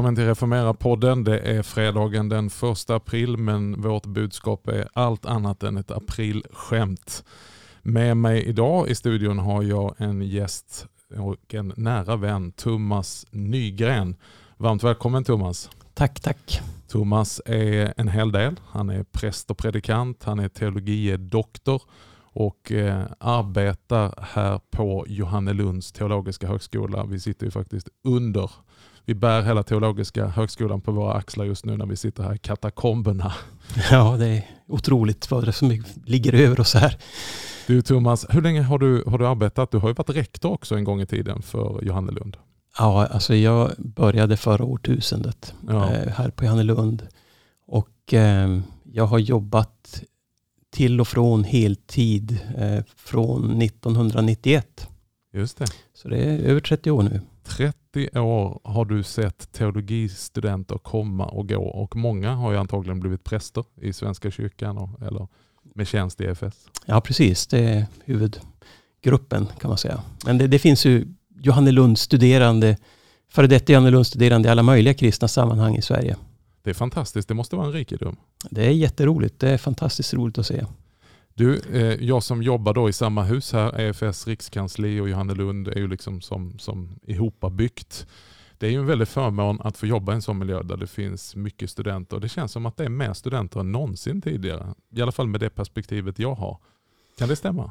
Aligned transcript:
Välkommen 0.00 0.16
till 0.16 0.26
Reformera-podden. 0.26 1.24
Det 1.24 1.38
är 1.38 1.62
fredagen 1.62 2.28
den 2.28 2.46
1 2.46 2.90
april 2.90 3.36
men 3.36 3.80
vårt 3.80 4.06
budskap 4.06 4.68
är 4.68 4.88
allt 4.92 5.26
annat 5.26 5.62
än 5.62 5.76
ett 5.76 5.90
aprilskämt. 5.90 7.24
Med 7.82 8.16
mig 8.16 8.44
idag 8.44 8.88
i 8.88 8.94
studion 8.94 9.38
har 9.38 9.62
jag 9.62 9.94
en 9.98 10.22
gäst 10.22 10.86
och 11.18 11.54
en 11.54 11.72
nära 11.76 12.16
vän, 12.16 12.52
Thomas 12.52 13.26
Nygren. 13.30 14.16
Varmt 14.56 14.84
välkommen 14.84 15.24
Thomas. 15.24 15.70
Tack, 15.94 16.20
tack. 16.20 16.60
Thomas 16.88 17.40
är 17.46 17.94
en 17.96 18.08
hel 18.08 18.32
del. 18.32 18.56
Han 18.66 18.90
är 18.90 19.02
präst 19.02 19.50
och 19.50 19.58
predikant, 19.58 20.24
han 20.24 20.38
är 20.38 20.48
teologie 20.48 21.16
doktor 21.16 21.82
och 22.32 22.72
eh, 22.72 23.02
arbetar 23.18 24.14
här 24.22 24.60
på 24.70 25.04
Johannelunds 25.08 25.92
teologiska 25.92 26.46
högskola. 26.46 27.04
Vi 27.04 27.20
sitter 27.20 27.46
ju 27.46 27.50
faktiskt 27.50 27.88
under 28.04 28.50
vi 29.04 29.14
bär 29.14 29.42
hela 29.42 29.62
teologiska 29.62 30.26
högskolan 30.26 30.80
på 30.80 30.92
våra 30.92 31.14
axlar 31.14 31.44
just 31.44 31.64
nu 31.64 31.76
när 31.76 31.86
vi 31.86 31.96
sitter 31.96 32.22
här 32.22 32.34
i 32.34 32.38
katakomberna. 32.38 33.32
Ja, 33.90 34.16
det 34.16 34.26
är 34.26 34.44
otroligt 34.68 35.30
vad 35.30 35.44
det 35.44 35.52
som 35.52 35.82
ligger 36.04 36.34
över 36.34 36.60
oss 36.60 36.74
här. 36.74 36.96
Du 37.66 37.82
Thomas, 37.82 38.26
hur 38.30 38.42
länge 38.42 38.62
har 38.62 38.78
du, 38.78 39.04
har 39.06 39.18
du 39.18 39.26
arbetat? 39.26 39.70
Du 39.70 39.78
har 39.78 39.88
ju 39.88 39.94
varit 39.94 40.10
rektor 40.10 40.52
också 40.52 40.74
en 40.76 40.84
gång 40.84 41.00
i 41.00 41.06
tiden 41.06 41.42
för 41.42 41.80
Johannelund. 41.82 42.36
Ja, 42.78 43.06
alltså 43.06 43.34
jag 43.34 43.70
började 43.78 44.36
förra 44.36 44.64
årtusendet 44.64 45.54
ja. 45.68 45.92
Eh, 45.92 46.12
här 46.12 46.30
på 46.30 46.44
Johannelund. 46.44 47.08
Och 47.66 48.14
eh, 48.14 48.60
jag 48.84 49.06
har 49.06 49.18
jobbat 49.18 50.02
till 50.70 51.00
och 51.00 51.08
från 51.08 51.44
heltid 51.44 52.38
eh, 52.58 52.84
från 52.96 53.62
1991. 53.62 54.88
Just 55.32 55.58
det. 55.58 55.66
Så 55.94 56.08
det 56.08 56.16
är 56.16 56.38
över 56.38 56.60
30 56.60 56.90
år 56.90 57.02
nu. 57.02 57.20
30 57.44 58.18
år 58.18 58.60
har 58.64 58.84
du 58.84 59.02
sett 59.02 59.52
teologistudenter 59.52 60.78
komma 60.78 61.26
och 61.26 61.48
gå 61.48 61.62
och 61.62 61.96
många 61.96 62.34
har 62.34 62.52
ju 62.52 62.58
antagligen 62.58 63.00
blivit 63.00 63.24
präster 63.24 63.64
i 63.80 63.92
Svenska 63.92 64.30
kyrkan 64.30 64.78
och, 64.78 65.02
eller 65.02 65.28
med 65.74 65.86
tjänst 65.86 66.20
i 66.20 66.24
EFS. 66.24 66.68
Ja 66.86 67.00
precis, 67.00 67.46
det 67.46 67.58
är 67.58 67.86
huvudgruppen 68.04 69.48
kan 69.60 69.68
man 69.68 69.78
säga. 69.78 70.02
Men 70.24 70.38
det, 70.38 70.46
det 70.46 70.58
finns 70.58 70.84
ju 70.86 71.06
Johannelundsstuderande, 71.40 72.76
före 73.28 73.46
detta 73.46 73.72
Johannelundsstuderande 73.72 74.48
i 74.48 74.52
alla 74.52 74.62
möjliga 74.62 74.94
kristna 74.94 75.28
sammanhang 75.28 75.76
i 75.76 75.82
Sverige. 75.82 76.16
Det 76.62 76.70
är 76.70 76.74
fantastiskt, 76.74 77.28
det 77.28 77.34
måste 77.34 77.56
vara 77.56 77.66
en 77.66 77.72
rikedom. 77.72 78.16
Det 78.50 78.66
är 78.66 78.70
jätteroligt, 78.70 79.38
det 79.38 79.50
är 79.50 79.58
fantastiskt 79.58 80.14
roligt 80.14 80.38
att 80.38 80.46
se. 80.46 80.64
Du, 81.34 81.60
eh, 81.72 82.04
jag 82.04 82.22
som 82.22 82.42
jobbar 82.42 82.74
då 82.74 82.88
i 82.88 82.92
samma 82.92 83.22
hus 83.22 83.52
här, 83.52 83.80
EFS 83.80 84.26
rikskansli 84.26 85.00
och 85.00 85.08
Johannelund 85.08 85.68
är 85.68 85.78
ju 85.78 85.88
liksom 85.88 86.20
som, 86.20 86.58
som 86.58 86.98
ihopabyggt. 87.02 88.06
Det 88.58 88.66
är 88.66 88.70
ju 88.70 88.78
en 88.78 88.86
väldig 88.86 89.08
förmån 89.08 89.60
att 89.60 89.76
få 89.76 89.86
jobba 89.86 90.12
i 90.12 90.14
en 90.14 90.22
sån 90.22 90.38
miljö 90.38 90.62
där 90.62 90.76
det 90.76 90.86
finns 90.86 91.36
mycket 91.36 91.70
studenter. 91.70 92.20
Det 92.20 92.28
känns 92.28 92.52
som 92.52 92.66
att 92.66 92.76
det 92.76 92.84
är 92.84 92.88
mer 92.88 93.12
studenter 93.12 93.60
än 93.60 93.72
någonsin 93.72 94.22
tidigare. 94.22 94.74
I 94.90 95.02
alla 95.02 95.12
fall 95.12 95.26
med 95.26 95.40
det 95.40 95.50
perspektivet 95.50 96.18
jag 96.18 96.34
har. 96.34 96.58
Kan 97.18 97.28
det 97.28 97.36
stämma? 97.36 97.70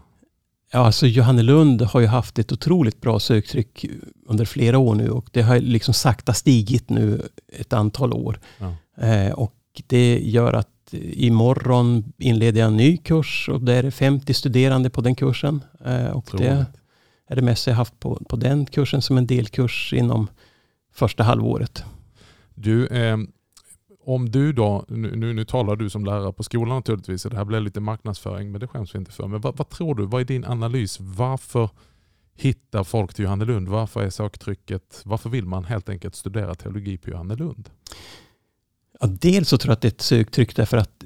Ja, 0.71 0.79
alltså 0.79 1.07
Johannelund 1.07 1.81
har 1.81 1.99
ju 1.99 2.07
haft 2.07 2.39
ett 2.39 2.51
otroligt 2.51 3.01
bra 3.01 3.19
söktryck 3.19 3.85
under 4.25 4.45
flera 4.45 4.77
år 4.77 4.95
nu 4.95 5.09
och 5.09 5.29
det 5.31 5.41
har 5.41 5.59
liksom 5.59 5.93
sakta 5.93 6.33
stigit 6.33 6.89
nu 6.89 7.29
ett 7.47 7.73
antal 7.73 8.13
år. 8.13 8.39
Ja. 8.57 9.03
Eh, 9.05 9.31
och 9.31 9.55
det 9.87 10.19
gör 10.19 10.53
att 10.53 10.93
imorgon 10.93 12.13
inleder 12.17 12.59
jag 12.59 12.67
en 12.67 12.77
ny 12.77 12.97
kurs 12.97 13.49
och 13.49 13.61
det 13.61 13.73
är 13.73 13.91
50 13.91 14.33
studerande 14.33 14.89
på 14.89 15.01
den 15.01 15.15
kursen. 15.15 15.63
Eh, 15.85 16.07
och 16.07 16.29
det 16.37 16.65
är 17.27 17.35
det 17.35 17.41
mesta 17.41 17.71
jag 17.71 17.75
haft 17.75 17.99
på, 17.99 18.15
på 18.29 18.35
den 18.35 18.65
kursen 18.65 19.01
som 19.01 19.17
en 19.17 19.27
delkurs 19.27 19.93
inom 19.93 20.27
första 20.93 21.23
halvåret. 21.23 21.83
Du, 22.55 22.87
eh, 22.87 23.17
om 24.13 24.31
du 24.31 24.53
då, 24.53 24.85
nu, 24.87 25.33
nu 25.33 25.45
talar 25.45 25.75
du 25.75 25.89
som 25.89 26.05
lärare 26.05 26.33
på 26.33 26.43
skolan 26.43 26.75
naturligtvis, 26.75 27.23
det 27.23 27.35
här 27.35 27.45
blir 27.45 27.59
lite 27.59 27.79
marknadsföring 27.79 28.51
men 28.51 28.61
det 28.61 28.67
skäms 28.67 28.95
vi 28.95 28.99
inte 28.99 29.11
för. 29.11 29.27
Men 29.27 29.41
vad, 29.41 29.57
vad 29.57 29.69
tror 29.69 29.95
du, 29.95 30.05
vad 30.05 30.21
är 30.21 30.25
din 30.25 30.45
analys? 30.45 30.97
Varför 30.99 31.69
hittar 32.35 32.83
folk 32.83 33.13
till 33.13 33.23
Johannelund? 33.23 33.67
Varför 33.67 34.01
är 34.01 34.09
söktrycket, 34.09 35.01
varför 35.05 35.29
vill 35.29 35.45
man 35.45 35.63
helt 35.63 35.89
enkelt 35.89 36.15
studera 36.15 36.55
teologi 36.55 36.97
på 36.97 37.09
Johannelund? 37.09 37.69
Ja, 38.99 39.07
dels 39.07 39.49
så 39.49 39.57
tror 39.57 39.69
jag 39.69 39.73
att 39.73 39.81
det 39.81 39.87
är 39.87 39.91
ett 39.91 40.01
söktryck 40.01 40.55
därför 40.55 40.77
att 40.77 41.03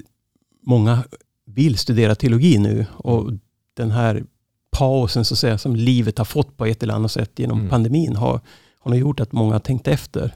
många 0.62 1.04
vill 1.46 1.78
studera 1.78 2.14
teologi 2.14 2.58
nu. 2.58 2.86
Och 2.92 3.32
den 3.74 3.90
här 3.90 4.24
pausen 4.70 5.24
så 5.24 5.34
att 5.34 5.38
säga, 5.38 5.58
som 5.58 5.76
livet 5.76 6.18
har 6.18 6.24
fått 6.24 6.56
på 6.56 6.66
ett 6.66 6.82
eller 6.82 6.94
annat 6.94 7.12
sätt 7.12 7.38
genom 7.38 7.58
mm. 7.58 7.70
pandemin 7.70 8.16
har, 8.16 8.40
har 8.78 8.90
nog 8.90 9.00
gjort 9.00 9.20
att 9.20 9.32
många 9.32 9.52
har 9.52 9.60
tänkt 9.60 9.88
efter. 9.88 10.34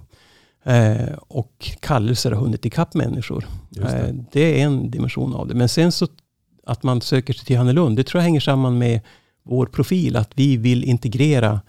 Eh, 0.68 1.14
och 1.28 1.76
kallelser 1.80 2.32
har 2.32 2.40
hunnit 2.40 2.66
ikapp 2.66 2.94
människor. 2.94 3.46
Det. 3.70 3.82
Eh, 3.82 4.14
det. 4.32 4.60
är 4.60 4.64
en 4.64 4.90
dimension 4.90 5.34
av 5.34 5.48
det. 5.48 5.54
Men 5.54 5.68
sen 5.68 5.92
så 5.92 6.08
att 6.66 6.82
man 6.82 7.00
söker 7.00 7.32
sig 7.32 7.44
till 7.44 7.54
Johannelund, 7.54 7.96
det 7.96 8.04
tror 8.04 8.20
jag 8.20 8.24
hänger 8.24 8.40
samman 8.40 8.78
med 8.78 9.00
vår 9.42 9.66
profil. 9.66 10.16
Att 10.16 10.30
vi 10.34 10.56
vill 10.56 10.84
integrera 10.84 11.60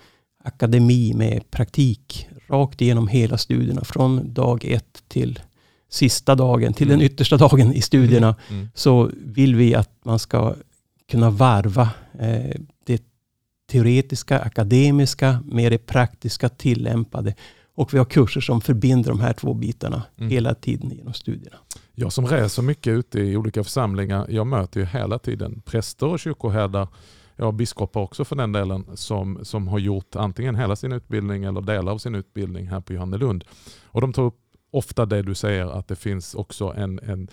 akademi 0.44 1.14
med 1.14 1.52
praktik 1.52 2.28
rakt 2.50 2.82
igenom 2.82 3.08
hela 3.08 3.38
studierna. 3.38 3.84
Från 3.84 4.34
dag 4.34 4.66
ett 4.66 5.04
till 5.08 5.40
sista 5.90 6.36
dagen, 6.36 6.74
till 6.74 6.88
mm. 6.88 7.00
den 7.00 7.06
yttersta 7.06 7.38
dagen 7.38 7.74
i 7.74 7.82
studierna, 7.82 8.36
mm. 8.50 8.60
mm. 8.60 8.70
så 8.74 9.12
vill 9.14 9.56
vi 9.56 9.76
att 9.76 9.92
man 10.04 10.20
ska 10.20 10.56
kunna 11.12 11.30
varva 11.30 11.90
eh, 12.20 12.56
det 12.86 13.04
teoretiska, 13.72 14.40
akademiska 14.40 15.44
med 15.46 15.72
det 15.72 15.78
praktiska, 15.78 16.50
tillämpade. 16.50 17.34
Och 17.80 17.94
vi 17.94 17.98
har 17.98 18.06
kurser 18.06 18.42
som 18.42 18.62
förbinder 18.62 19.10
de 19.10 19.20
här 19.20 19.34
två 19.34 19.54
bitarna 19.54 20.04
mm. 20.18 20.30
hela 20.30 20.56
tiden 20.56 20.90
genom 20.90 21.14
studierna. 21.14 21.58
Jag 21.94 22.14
som 22.14 22.28
reser 22.28 22.62
mycket 22.62 22.92
ute 22.92 23.20
i 23.20 23.38
olika 23.38 23.64
församlingar, 23.64 24.26
jag 24.30 24.48
möter 24.48 24.80
ju 24.80 24.86
hela 24.86 25.20
tiden 25.20 25.62
präster 25.66 26.08
och 26.08 26.20
kyrkoherdar, 26.20 26.88
ja 27.36 27.52
biskopar 27.52 28.02
också 28.02 28.26
för 28.26 28.36
den 28.36 28.52
delen, 28.52 28.86
som, 28.94 29.40
som 29.46 29.68
har 29.68 29.80
gjort 29.80 30.16
antingen 30.16 30.56
hela 30.56 30.76
sin 30.76 30.92
utbildning 30.92 31.44
eller 31.44 31.62
delar 31.62 31.92
av 31.92 31.98
sin 31.98 32.16
utbildning 32.16 32.68
här 32.68 32.82
på 32.82 32.94
Johannelund. 32.94 33.44
Och 33.84 34.02
de 34.02 34.14
tar 34.14 34.24
upp 34.24 34.40
ofta 34.72 35.06
det 35.06 35.22
du 35.22 35.36
säger 35.36 35.66
att 35.66 35.88
det 35.88 35.96
finns 35.96 36.36
också 36.36 36.74
en, 36.78 37.00
en, 37.00 37.28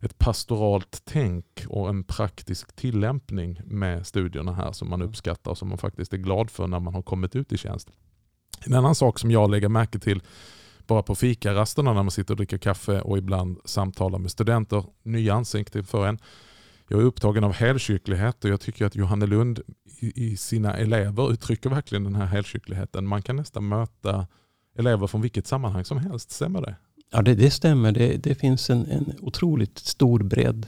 ett 0.00 0.18
pastoralt 0.18 1.02
tänk 1.04 1.46
och 1.68 1.88
en 1.88 2.04
praktisk 2.04 2.76
tillämpning 2.76 3.60
med 3.64 4.06
studierna 4.06 4.52
här 4.52 4.72
som 4.72 4.90
man 4.90 5.00
mm. 5.00 5.08
uppskattar 5.08 5.50
och 5.50 5.58
som 5.58 5.68
man 5.68 5.78
faktiskt 5.78 6.12
är 6.12 6.18
glad 6.18 6.50
för 6.50 6.66
när 6.66 6.80
man 6.80 6.94
har 6.94 7.02
kommit 7.02 7.36
ut 7.36 7.52
i 7.52 7.58
tjänst. 7.58 7.90
En 8.66 8.74
annan 8.74 8.94
sak 8.94 9.18
som 9.18 9.30
jag 9.30 9.50
lägger 9.50 9.68
märke 9.68 9.98
till 9.98 10.22
bara 10.86 11.02
på 11.02 11.14
fikarasterna 11.14 11.92
när 11.92 12.02
man 12.02 12.10
sitter 12.10 12.34
och 12.34 12.36
dricker 12.36 12.58
kaffe 12.58 13.00
och 13.00 13.18
ibland 13.18 13.58
samtalar 13.64 14.18
med 14.18 14.30
studenter, 14.30 14.84
nya 15.02 15.34
ansikten 15.34 15.84
för 15.84 16.06
en. 16.06 16.18
Jag 16.88 17.00
är 17.00 17.04
upptagen 17.04 17.44
av 17.44 17.52
helkyrklighet 17.52 18.44
och 18.44 18.50
jag 18.50 18.60
tycker 18.60 18.86
att 18.86 18.96
Johannelund 18.96 19.60
i, 20.00 20.26
i 20.26 20.36
sina 20.36 20.76
elever 20.76 21.32
uttrycker 21.32 21.70
verkligen 21.70 22.04
den 22.04 22.14
här 22.14 22.26
helkyrkligheten. 22.26 23.06
Man 23.06 23.22
kan 23.22 23.36
nästan 23.36 23.68
möta 23.68 24.26
elever 24.78 25.06
från 25.06 25.20
vilket 25.20 25.46
sammanhang 25.46 25.84
som 25.84 25.98
helst. 25.98 26.30
Stämmer 26.30 26.60
det? 26.60 26.76
Ja, 27.12 27.22
det, 27.22 27.34
det 27.34 27.50
stämmer. 27.50 27.92
Det, 27.92 28.16
det 28.16 28.34
finns 28.34 28.70
en, 28.70 28.86
en 28.86 29.12
otroligt 29.20 29.78
stor 29.78 30.22
bredd. 30.22 30.66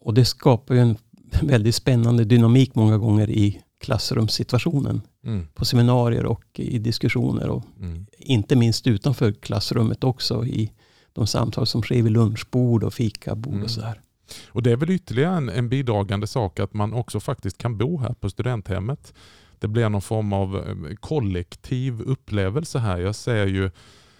Och 0.00 0.14
det 0.14 0.24
skapar 0.24 0.74
ju 0.74 0.80
en 0.80 0.96
väldigt 1.42 1.74
spännande 1.74 2.24
dynamik 2.24 2.74
många 2.74 2.98
gånger 2.98 3.30
i 3.30 3.62
klassrumssituationen. 3.80 5.00
Mm. 5.24 5.46
På 5.54 5.64
seminarier 5.64 6.26
och 6.26 6.44
i 6.54 6.78
diskussioner. 6.78 7.48
Och 7.48 7.64
mm. 7.80 8.06
Inte 8.18 8.56
minst 8.56 8.86
utanför 8.86 9.32
klassrummet 9.32 10.04
också 10.04 10.44
i 10.46 10.72
de 11.12 11.26
samtal 11.26 11.66
som 11.66 11.82
sker 11.82 12.02
vid 12.02 12.12
lunchbord 12.12 12.84
och 12.84 12.94
fikabord 12.94 13.52
mm. 13.52 13.64
och 13.64 13.70
sådär. 13.70 14.00
Och 14.48 14.62
det 14.62 14.72
är 14.72 14.76
väl 14.76 14.90
ytterligare 14.90 15.36
en, 15.36 15.48
en 15.48 15.68
bidragande 15.68 16.26
sak 16.26 16.60
att 16.60 16.74
man 16.74 16.92
också 16.92 17.20
faktiskt 17.20 17.58
kan 17.58 17.78
bo 17.78 17.98
här 17.98 18.14
på 18.14 18.30
studenthemmet 18.30 19.14
det 19.62 19.68
blir 19.68 19.88
någon 19.88 20.02
form 20.02 20.32
av 20.32 20.56
eh, 20.56 20.94
kollektiv 21.00 22.00
upplevelse 22.00 22.78
här. 22.78 22.98
Jag 22.98 23.14
ser 23.14 23.46
ju 23.46 23.70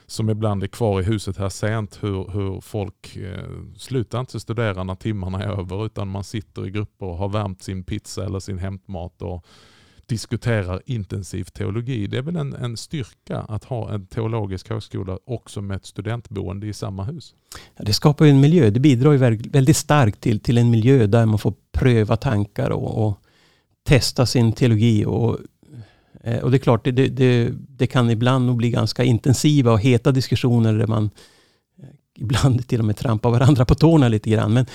som 0.07 0.31
ibland 0.31 0.63
är 0.63 0.67
kvar 0.67 1.01
i 1.01 1.05
huset 1.05 1.37
här 1.37 1.49
sent 1.49 1.99
hur, 2.03 2.31
hur 2.33 2.61
folk 2.61 3.17
eh, 3.17 3.51
slutar 3.77 4.21
inte 4.21 4.41
studera 4.41 4.85
när 4.85 4.95
timmarna 4.95 5.43
är 5.43 5.61
över 5.61 5.87
utan 5.87 6.09
man 6.09 6.25
sitter 6.25 6.67
i 6.67 6.71
grupper 6.71 7.07
och 7.07 7.17
har 7.17 7.29
värmt 7.29 7.63
sin 7.63 7.85
pizza 7.85 8.25
eller 8.25 8.41
sin 8.41 8.59
hämtmat 8.59 9.23
och 9.23 9.47
diskuterar 10.07 10.83
intensiv 10.87 11.45
teologi. 11.45 12.07
Det 12.07 12.19
är 12.19 12.23
väl 12.23 12.37
en, 12.37 12.53
en 12.53 12.77
styrka 12.77 13.39
att 13.39 13.65
ha 13.65 13.95
en 13.95 14.07
teologisk 14.07 14.69
högskola 14.71 15.19
också 15.25 15.61
med 15.61 15.77
ett 15.77 15.87
studentboende 15.87 16.67
i 16.67 16.73
samma 16.73 17.05
hus? 17.05 17.35
Ja, 17.77 17.85
det 17.85 17.93
skapar 17.93 18.25
ju 18.25 18.31
en 18.31 18.41
miljö. 18.41 18.71
Det 18.71 18.81
bidrar 18.81 19.13
ju 19.13 19.19
väldigt 19.19 19.77
starkt 19.77 20.21
till, 20.21 20.41
till 20.41 20.59
en 20.59 20.71
miljö 20.71 21.07
där 21.07 21.27
man 21.27 21.39
får 21.39 21.55
pröva 21.73 22.17
tankar 22.17 22.71
och, 22.71 23.07
och 23.07 23.19
testa 23.83 24.27
sin 24.27 24.53
teologi. 24.53 25.05
Och, 25.05 25.39
eh, 26.21 26.39
och 26.39 26.51
det 26.51 26.57
är 26.57 26.59
klart, 26.59 26.85
det, 26.85 26.93
det, 26.93 27.53
det 27.69 27.87
kan 27.87 28.11
ibland 28.11 28.47
nog 28.47 28.57
bli 28.57 28.71
ganska 28.71 29.05
intensiva 29.05 29.73
och 29.73 29.81
heta 29.81 30.13
diskussioner 30.13 30.75
där 30.75 30.87
man 30.87 31.11
eh, 31.79 31.89
ibland 32.19 32.69
till 32.69 32.79
och 32.79 32.87
med 32.87 32.97
trampar 32.97 33.31
varandra 33.31 33.65
på 33.65 33.75
tårna 33.75 34.09
lite 34.09 34.31
grann. 34.31 34.53
Men 34.53 34.67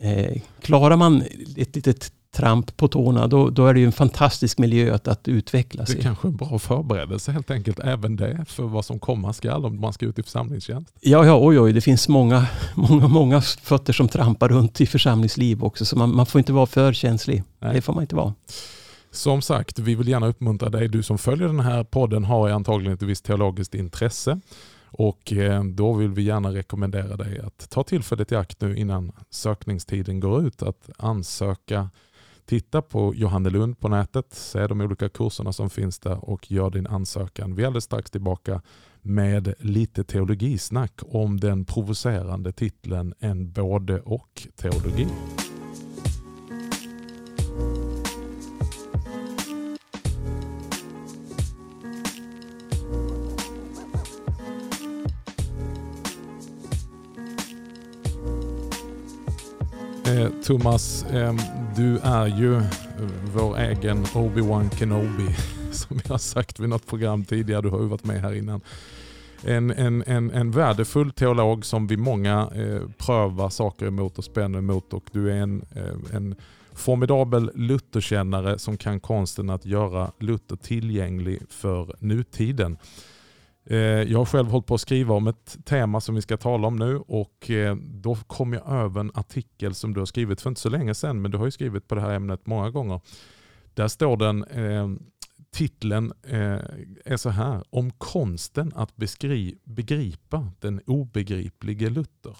eh, 0.00 0.42
klarar 0.60 0.96
man 0.96 1.22
ett 1.56 1.76
litet 1.76 2.12
tramp 2.34 2.76
på 2.76 2.88
tårna, 2.88 3.26
då, 3.26 3.50
då 3.50 3.66
är 3.66 3.74
det 3.74 3.80
ju 3.80 3.86
en 3.86 3.92
fantastisk 3.92 4.58
miljö 4.58 4.94
att, 4.94 5.08
att 5.08 5.28
utvecklas 5.28 5.88
Det 5.88 5.98
är 5.98 6.02
kanske 6.02 6.28
en 6.28 6.36
bra 6.36 6.58
förberedelse 6.58 7.32
helt 7.32 7.50
enkelt, 7.50 7.78
även 7.78 8.16
det 8.16 8.44
för 8.48 8.62
vad 8.62 8.84
som 8.84 8.98
komma 8.98 9.32
skall 9.32 9.64
om 9.64 9.80
man 9.80 9.92
ska 9.92 10.06
ut 10.06 10.18
i 10.18 10.22
församlingstjänst. 10.22 10.94
Ja, 11.00 11.26
ja, 11.26 11.38
oj, 11.42 11.60
oj, 11.60 11.72
det 11.72 11.80
finns 11.80 12.08
många, 12.08 12.46
många, 12.74 13.08
många 13.08 13.40
fötter 13.40 13.92
som 13.92 14.08
trampar 14.08 14.48
runt 14.48 14.80
i 14.80 14.86
församlingsliv 14.86 15.64
också, 15.64 15.84
så 15.84 15.98
man, 15.98 16.16
man 16.16 16.26
får 16.26 16.38
inte 16.38 16.52
vara 16.52 16.66
för 16.66 16.92
känslig. 16.92 17.42
Nej. 17.58 17.74
Det 17.74 17.80
får 17.80 17.92
man 17.92 18.02
inte 18.02 18.16
vara. 18.16 18.34
Som 19.10 19.42
sagt, 19.42 19.78
vi 19.78 19.94
vill 19.94 20.08
gärna 20.08 20.26
uppmuntra 20.26 20.68
dig. 20.68 20.88
Du 20.88 21.02
som 21.02 21.18
följer 21.18 21.46
den 21.46 21.60
här 21.60 21.84
podden 21.84 22.24
har 22.24 22.50
antagligen 22.50 22.94
ett 22.94 23.02
visst 23.02 23.24
teologiskt 23.24 23.74
intresse. 23.74 24.40
Och 24.96 25.32
eh, 25.32 25.64
då 25.64 25.92
vill 25.92 26.08
vi 26.08 26.22
gärna 26.22 26.52
rekommendera 26.52 27.16
dig 27.16 27.40
att 27.40 27.70
ta 27.70 27.82
tillfället 27.82 28.32
i 28.32 28.36
akt 28.36 28.60
nu 28.60 28.76
innan 28.76 29.12
sökningstiden 29.30 30.20
går 30.20 30.46
ut 30.46 30.62
att 30.62 30.90
ansöka. 30.98 31.90
Titta 32.46 32.82
på 32.82 33.14
Johannelund 33.14 33.80
på 33.80 33.88
nätet, 33.88 34.26
se 34.34 34.66
de 34.66 34.80
olika 34.80 35.08
kurserna 35.08 35.52
som 35.52 35.70
finns 35.70 35.98
där 35.98 36.30
och 36.30 36.50
gör 36.50 36.70
din 36.70 36.86
ansökan. 36.86 37.54
Vi 37.54 37.62
är 37.62 37.66
alldeles 37.66 37.84
strax 37.84 38.10
tillbaka 38.10 38.62
med 39.02 39.54
lite 39.58 40.04
teologisnack 40.04 41.00
om 41.06 41.40
den 41.40 41.64
provocerande 41.64 42.52
titeln 42.52 43.14
En 43.18 43.52
både 43.52 44.00
och 44.00 44.48
teologi. 44.56 45.06
Thomas, 60.44 61.06
ehm, 61.10 61.36
du 61.76 61.98
är 61.98 62.26
ju 62.26 62.56
eh, 62.56 62.62
vår 63.34 63.58
egen 63.58 64.04
Obi-Wan 64.04 64.70
Kenobi 64.70 65.36
som 65.72 66.00
jag 66.04 66.10
har 66.10 66.18
sagt 66.18 66.60
vid 66.60 66.68
något 66.68 66.86
program 66.86 67.24
tidigare. 67.24 67.62
Du 67.62 67.68
har 67.68 67.80
ju 67.80 67.86
varit 67.86 68.04
med 68.04 68.20
här 68.20 68.34
innan. 68.34 68.60
En, 69.42 69.70
en, 69.70 70.04
en, 70.06 70.30
en 70.30 70.50
värdefull 70.50 71.12
teolog 71.12 71.64
som 71.64 71.86
vi 71.86 71.96
många 71.96 72.48
eh, 72.54 72.82
prövar 72.98 73.48
saker 73.48 73.86
emot 73.86 74.18
och 74.18 74.24
spänner 74.24 74.58
emot 74.58 74.92
och 74.92 75.04
du 75.12 75.30
är 75.30 75.36
en, 75.36 75.64
eh, 75.74 76.16
en 76.16 76.34
formidabel 76.72 77.50
Lutherkännare 77.54 78.58
som 78.58 78.76
kan 78.76 79.00
konsten 79.00 79.50
att 79.50 79.66
göra 79.66 80.12
Luther 80.18 80.56
tillgänglig 80.56 81.42
för 81.48 81.96
nutiden. 81.98 82.76
Eh, 83.66 83.78
jag 83.78 84.18
har 84.18 84.24
själv 84.24 84.48
hållit 84.48 84.66
på 84.66 84.74
att 84.74 84.80
skriva 84.80 85.14
om 85.14 85.26
ett 85.26 85.56
tema 85.64 86.00
som 86.00 86.14
vi 86.14 86.22
ska 86.22 86.36
tala 86.36 86.68
om 86.68 86.76
nu 86.76 86.96
och 86.96 87.50
eh, 87.50 87.76
då 87.76 88.14
kom 88.14 88.52
jag 88.52 88.68
över 88.68 89.00
en 89.00 89.10
artikel 89.14 89.74
som 89.74 89.94
du 89.94 90.00
har 90.00 90.06
skrivit 90.06 90.40
för 90.40 90.50
inte 90.50 90.60
så 90.60 90.68
länge 90.68 90.94
sedan, 90.94 91.22
men 91.22 91.30
du 91.30 91.38
har 91.38 91.44
ju 91.44 91.50
skrivit 91.50 91.88
på 91.88 91.94
det 91.94 92.00
här 92.00 92.10
ämnet 92.10 92.46
många 92.46 92.70
gånger. 92.70 93.00
Där 93.74 93.88
står 93.88 94.16
den, 94.16 94.44
eh, 94.44 94.88
titeln 95.50 96.12
är 97.04 97.16
så 97.16 97.30
här, 97.30 97.64
om 97.70 97.90
konsten 97.90 98.72
att 98.74 98.96
beskri, 98.96 99.58
begripa 99.64 100.48
den 100.60 100.80
obegriplige 100.86 101.90
Luther. 101.90 102.36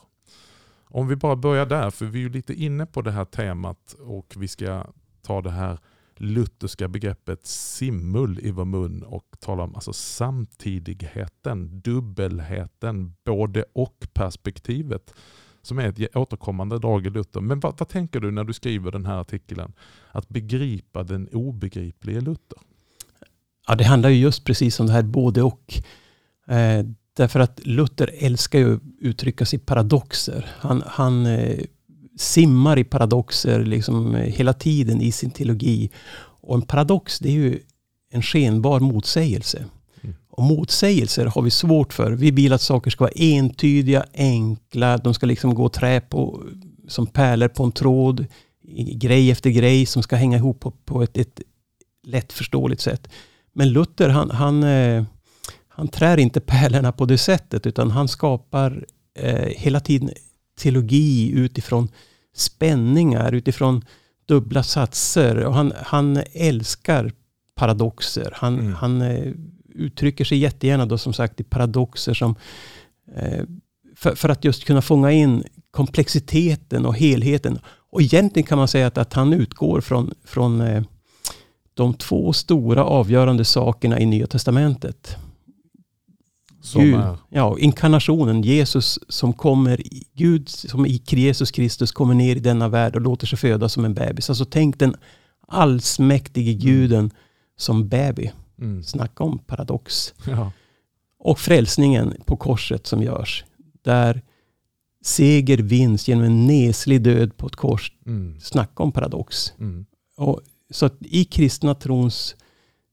Om 0.85 1.09
vi 1.09 1.17
bara 1.17 1.37
börjar 1.37 1.67
där, 1.67 1.91
för 1.91 2.07
vi 2.07 2.19
är 2.19 2.23
ju 2.23 2.29
lite 2.29 2.55
inne 2.55 2.87
på 2.87 3.03
det 3.03 3.11
här 3.11 3.25
temat 3.25 3.97
och 4.01 4.35
vi 4.37 4.49
ska 4.49 4.87
ta 5.23 5.41
det 5.41 5.51
här 5.51 5.79
lutherska 6.17 6.89
begreppet 6.89 7.47
simul 7.47 8.39
i 8.43 8.51
vår 8.51 8.65
mun 8.65 9.03
och 9.03 9.37
tala 9.41 9.63
om 9.63 9.75
alltså 9.75 9.93
samtidigheten, 9.93 11.81
dubbelheten, 11.81 13.15
både 13.25 13.65
och 13.73 14.07
perspektivet 14.13 15.15
som 15.63 15.79
är 15.79 15.89
ett 15.89 16.17
återkommande 16.17 16.79
drag 16.79 17.07
i 17.07 17.11
Luther. 17.11 17.41
Men 17.41 17.61
vad, 17.61 17.79
vad, 17.79 17.89
tänker 17.89 18.21
du 18.21 18.31
när 18.31 18.45
du 18.45 18.53
skriver 18.53 18.91
den 18.91 19.07
här 19.07 19.21
artikeln? 19.21 19.73
Att 20.11 20.29
begripa 20.29 21.03
den 21.03 21.29
obegriplige 21.33 22.21
Luther? 22.21 22.59
Ja, 23.67 23.75
det 23.75 23.85
handlar 23.85 24.09
ju 24.09 24.17
just 24.17 24.45
precis 24.45 24.81
om 24.81 24.87
det 24.87 24.93
här 24.93 25.03
både 25.03 25.43
och. 25.43 25.75
Eh, 26.47 26.85
därför 27.17 27.41
att 27.41 27.67
Luther 27.67 28.11
älskar 28.19 28.59
ju 28.59 28.75
att 28.75 28.83
uttrycka 29.01 29.47
sig 29.47 29.59
i 29.59 29.63
paradoxer. 29.63 30.51
Han, 30.59 30.83
han 30.87 31.27
eh, 31.27 31.65
simmar 32.17 32.79
i 32.79 32.85
paradoxer 32.85 33.65
liksom 33.65 34.15
eh, 34.15 34.21
hela 34.21 34.53
tiden 34.53 35.01
i 35.01 35.13
sin 35.13 35.31
teologi. 35.31 35.91
Och 36.17 36.55
en 36.55 36.63
paradox 36.63 37.19
det 37.19 37.29
är 37.29 37.33
ju 37.33 37.61
en 38.11 38.23
skenbar 38.23 38.81
motsägelse. 38.81 39.65
Mm. 40.03 40.17
Och 40.29 40.43
motsägelser 40.43 41.27
har 41.27 41.43
vi 41.43 41.51
svårt 41.51 41.93
för. 41.93 42.11
Vi 42.11 42.31
vill 42.31 42.53
att 42.53 42.61
saker 42.61 42.91
ska 42.91 43.05
vara 43.05 43.13
entydiga, 43.17 44.05
enkla, 44.15 44.99
de 44.99 45.15
ska 45.15 45.27
liksom 45.27 45.55
gå 45.55 45.69
trä 45.69 46.01
på, 46.01 46.43
som 46.89 47.07
pärlor 47.07 47.49
på 47.49 47.65
en 47.65 47.73
tråd, 47.73 48.27
grej 48.97 49.31
efter 49.31 49.51
grej 49.51 49.87
som 49.87 50.03
ska 50.03 50.17
hänga 50.17 50.37
ihop 50.37 50.61
på, 50.61 50.71
på 50.71 51.03
ett, 51.03 51.17
ett 51.17 51.41
lättförståeligt 52.07 52.83
sätt. 52.83 53.09
Men 53.53 53.73
Luther, 53.73 54.09
han, 54.09 54.31
han, 54.31 54.63
eh, 54.63 55.05
han 55.69 55.89
trär 55.89 56.19
inte 56.19 56.41
pärlorna 56.41 56.93
på 56.93 57.05
det 57.05 57.19
sättet, 57.19 57.67
utan 57.67 57.91
han 57.91 58.09
skapar 58.09 58.87
eh, 59.19 59.49
hela 59.57 59.81
tiden 59.81 60.11
teologi 60.57 61.31
utifrån 61.31 61.89
spänningar, 62.35 63.33
utifrån 63.33 63.85
dubbla 64.27 64.63
satser. 64.63 65.45
Och 65.45 65.55
han, 65.55 65.73
han 65.77 66.23
älskar 66.33 67.13
paradoxer. 67.55 68.33
Han, 68.37 68.61
mm. 68.61 68.75
han 68.75 69.03
eh, 69.03 69.33
uttrycker 69.75 70.25
sig 70.25 70.39
jättegärna 70.39 70.87
då 70.87 70.99
som 70.99 71.13
sagt 71.13 71.41
i 71.41 71.45
paradoxer 71.45 72.15
som 72.15 72.35
eh, 73.17 73.45
för, 73.97 74.15
för, 74.15 74.29
att 74.29 74.45
just 74.45 74.65
kunna 74.65 74.83
fånga 74.83 75.13
in 75.13 75.45
komplexiteten 75.71 76.87
och 76.87 76.97
helheten. 76.97 77.59
Och 77.91 78.03
egentligen 78.03 78.47
kan 78.47 78.59
man 78.59 78.69
säga 78.69 78.87
att, 78.87 78.99
att 78.99 79.13
han 79.13 79.33
utgår 79.33 79.81
från, 79.81 80.15
från 80.25 80.61
eh, 80.61 80.83
de 81.75 81.95
två 81.95 82.33
stora 82.33 82.85
avgörande 82.85 83.45
sakerna 83.45 84.01
i 84.01 84.07
Nya 84.07 84.27
Testamentet. 84.27 85.17
Gud, 86.73 86.95
är? 86.95 87.17
Ja, 87.29 87.59
inkarnationen, 87.59 88.43
Jesus 88.43 88.99
som 89.09 89.33
kommer, 89.33 89.83
Gud 90.15 90.49
som 90.49 90.87
i 90.87 91.03
Jesus 91.07 91.51
Kristus 91.51 91.93
kommer 91.93 92.15
ner 92.15 92.37
i 92.37 92.41
denna 92.41 92.69
värld 92.69 92.97
och 92.97 93.01
låter 93.01 93.27
sig 93.27 93.39
födas 93.39 93.73
som 93.73 93.85
en 93.85 93.95
bebis. 93.95 94.31
Alltså 94.31 94.45
tänk 94.45 94.79
den 94.79 94.97
allsmäktige 95.49 96.53
mm. 96.53 96.61
guden 96.61 96.99
mm. 96.99 97.11
som 97.57 97.89
baby. 97.89 98.31
Mm. 98.59 98.83
Snacka 98.83 99.25
om 99.25 99.39
paradox. 99.39 100.15
Ja. 100.27 100.53
Och 101.19 101.39
frälsningen 101.39 102.15
på 102.25 102.37
korset 102.37 102.87
som 102.87 103.03
görs. 103.03 103.45
Där 103.83 104.23
seger 105.05 105.59
vinns 105.59 106.09
genom 106.09 106.25
en 106.25 106.47
neslig 106.47 107.03
död 107.03 107.37
på 107.37 107.47
ett 107.47 107.57
kors. 107.57 107.93
Mm. 108.07 108.41
Snacka 108.41 108.83
om 108.83 108.93
paradox. 108.93 109.53
Mm. 109.59 109.87
Och, 110.17 110.41
så 110.71 110.87
att 110.87 110.95
i 111.01 111.25
kristna 111.25 111.75
trons 111.75 112.37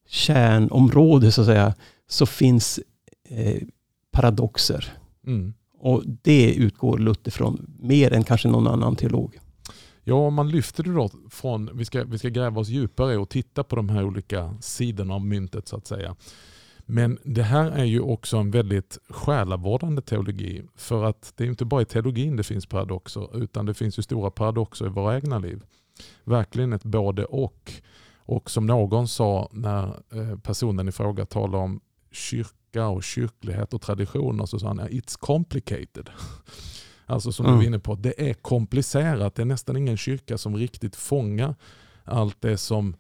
kärnområde 0.08 1.32
så 1.32 1.42
att 1.42 1.48
säga, 1.48 1.74
så 2.10 2.26
finns 2.26 2.80
Eh, 3.32 3.62
paradoxer. 4.12 4.94
Mm. 5.28 5.54
Och 5.78 6.04
det 6.06 6.54
utgår 6.54 6.98
Luther 6.98 7.32
från 7.32 7.76
mer 7.80 8.14
än 8.14 8.24
kanske 8.24 8.48
någon 8.48 8.68
annan 8.68 8.96
teolog. 8.96 9.40
Ja, 10.04 10.16
om 10.16 10.34
man 10.34 10.50
lyfter 10.50 10.84
det 10.84 10.94
då 10.94 11.10
från, 11.30 11.70
vi 11.74 11.86
ska, 11.86 12.04
vi 12.04 12.18
ska 12.18 12.30
gräva 12.30 12.62
oss 12.62 12.70
djupare 12.70 13.18
och 13.18 13.30
titta 13.30 13.64
på 13.64 13.76
de 13.76 13.90
här 13.90 14.04
olika 14.04 14.56
sidorna 14.62 15.14
av 15.14 15.26
myntet 15.26 15.68
så 15.68 15.78
att 15.78 15.88
säga. 15.88 16.16
Men 16.86 17.20
det 17.24 17.44
här 17.44 17.72
är 17.72 17.84
ju 17.84 18.00
också 18.00 18.38
en 18.38 18.52
väldigt 18.52 18.98
själavårdande 19.10 20.02
teologi. 20.02 20.64
För 20.76 21.04
att 21.04 21.34
det 21.36 21.44
är 21.44 21.48
inte 21.48 21.66
bara 21.66 21.82
i 21.82 21.86
teologin 21.86 22.36
det 22.36 22.44
finns 22.44 22.66
paradoxer, 22.66 23.44
utan 23.44 23.66
det 23.66 23.74
finns 23.74 24.00
ju 24.00 24.04
stora 24.04 24.32
paradoxer 24.32 24.86
i 24.86 24.90
våra 24.90 25.16
egna 25.16 25.40
liv. 25.40 25.64
Verkligen 26.24 26.74
ett 26.74 26.84
både 26.84 27.26
och. 27.26 27.72
Och 28.16 28.52
som 28.52 28.66
någon 28.66 29.08
sa 29.08 29.50
när 29.52 29.86
eh, 29.88 30.40
personen 30.40 30.88
i 30.88 30.92
fråga 30.92 31.26
talade 31.26 31.64
om 31.64 31.82
kyrk 32.12 32.56
kyrka 32.72 32.88
och 32.88 33.04
kyrklighet 33.04 33.74
och 33.74 33.82
traditioner 33.82 34.46
så 34.46 34.60
sa 34.60 34.68
han 34.68 34.80
it's 34.80 35.18
complicated. 35.20 36.10
Alltså 37.06 37.32
som 37.32 37.46
mm. 37.46 37.58
du 37.58 37.64
var 37.64 37.68
inne 37.68 37.80
på, 37.80 37.96
det 37.96 38.30
är 38.30 38.34
komplicerat. 38.34 39.36
Det 39.36 39.42
är 39.42 39.46
nästan 39.46 39.78
ingen 39.78 39.98
kyrka 39.98 40.38
som 40.38 40.56
riktigt 40.56 40.96
fångar 40.96 41.56
allt 42.04 42.42
det 42.42 42.58
som 42.58 42.96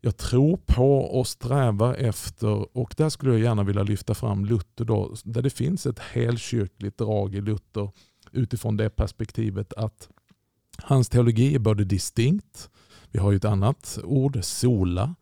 jag 0.00 0.16
tror 0.16 0.56
på 0.66 0.98
och 0.98 1.26
strävar 1.26 1.94
efter. 1.94 2.76
Och 2.76 2.94
där 2.96 3.08
skulle 3.08 3.32
jag 3.32 3.40
gärna 3.40 3.62
vilja 3.62 3.82
lyfta 3.82 4.14
fram 4.14 4.44
Luther 4.44 4.84
då, 4.84 5.14
där 5.24 5.42
det 5.42 5.50
finns 5.50 5.86
ett 5.86 5.98
helkyrkligt 5.98 6.98
drag 6.98 7.34
i 7.34 7.40
Luther 7.40 7.90
utifrån 8.32 8.76
det 8.76 8.90
perspektivet 8.90 9.72
att 9.72 10.08
hans 10.82 11.08
teologi 11.08 11.54
är 11.54 11.58
både 11.58 11.84
distinkt, 11.84 12.70
vi 13.10 13.18
har 13.18 13.30
ju 13.30 13.36
ett 13.36 13.44
annat 13.44 13.98
ord, 14.04 14.38
sola, 14.42 15.14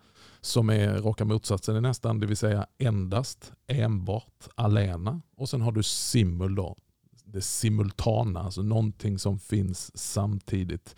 som 0.47 0.71
är 0.71 1.03
raka 1.03 1.25
motsatsen 1.25 1.83
nästan, 1.83 2.21
det 2.21 2.26
vill 2.26 2.37
säga 2.37 2.67
endast, 2.79 3.53
enbart, 3.67 4.49
alena. 4.55 5.21
Och 5.37 5.49
sen 5.49 5.61
har 5.61 5.73
du 5.73 5.83
simul 5.83 6.55
då, 6.55 6.76
det 7.25 7.41
simultana, 7.41 8.41
alltså 8.41 8.62
någonting 8.62 9.19
som 9.19 9.38
finns 9.38 9.99
samtidigt. 9.99 10.97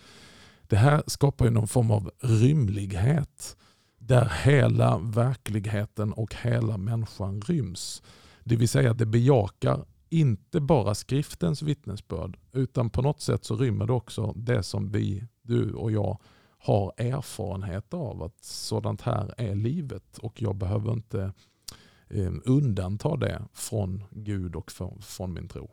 Det 0.62 0.76
här 0.76 1.02
skapar 1.06 1.44
ju 1.44 1.50
någon 1.50 1.68
form 1.68 1.90
av 1.90 2.10
rymlighet 2.20 3.56
där 3.98 4.32
hela 4.44 4.98
verkligheten 4.98 6.12
och 6.12 6.34
hela 6.42 6.76
människan 6.76 7.40
ryms. 7.40 8.02
Det 8.44 8.56
vill 8.56 8.68
säga 8.68 8.90
att 8.90 8.98
det 8.98 9.06
bejakar 9.06 9.84
inte 10.08 10.60
bara 10.60 10.94
skriftens 10.94 11.62
vittnesbörd 11.62 12.38
utan 12.52 12.90
på 12.90 13.02
något 13.02 13.20
sätt 13.20 13.44
så 13.44 13.56
rymmer 13.56 13.86
det 13.86 13.92
också 13.92 14.32
det 14.36 14.62
som 14.62 14.90
vi, 14.90 15.24
du 15.42 15.72
och 15.72 15.92
jag 15.92 16.18
har 16.58 16.92
erfarenhet 16.96 17.94
av 17.94 18.22
att 18.22 18.44
sådant 18.44 19.02
här 19.02 19.34
är 19.36 19.54
livet 19.54 20.18
och 20.18 20.42
jag 20.42 20.56
behöver 20.56 20.92
inte 20.92 21.32
eh, 22.08 22.32
undanta 22.44 23.16
det 23.16 23.42
från 23.54 24.04
Gud 24.10 24.56
och 24.56 24.72
från, 24.72 25.02
från 25.02 25.32
min 25.32 25.48
tro. 25.48 25.70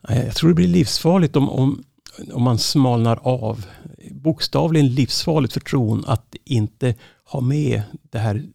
Jag 0.00 0.34
tror 0.34 0.48
det 0.48 0.54
blir 0.54 0.68
livsfarligt 0.68 1.36
om, 1.36 1.48
om, 1.48 1.84
om 2.32 2.42
man 2.42 2.58
smalnar 2.58 3.18
av. 3.22 3.66
Bokstavligen 4.10 4.94
livsfarligt 4.94 5.52
för 5.52 5.60
tron 5.60 6.04
att 6.06 6.34
inte 6.44 6.94
ha 7.24 7.40
med 7.40 7.82
det 8.02 8.18
här 8.18 8.46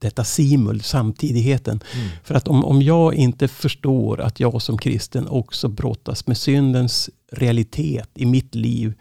detta 0.00 0.24
simul, 0.24 0.82
samtidigheten. 0.82 1.80
Mm. 1.94 2.08
För 2.24 2.34
att 2.34 2.48
om, 2.48 2.64
om 2.64 2.82
jag 2.82 3.14
inte 3.14 3.48
förstår 3.48 4.20
att 4.20 4.40
jag 4.40 4.62
som 4.62 4.78
kristen 4.78 5.28
också 5.28 5.68
brottas 5.68 6.26
med 6.26 6.36
syndens 6.36 7.10
realitet 7.32 8.10
i 8.14 8.26
mitt 8.26 8.54
liv, 8.54 8.94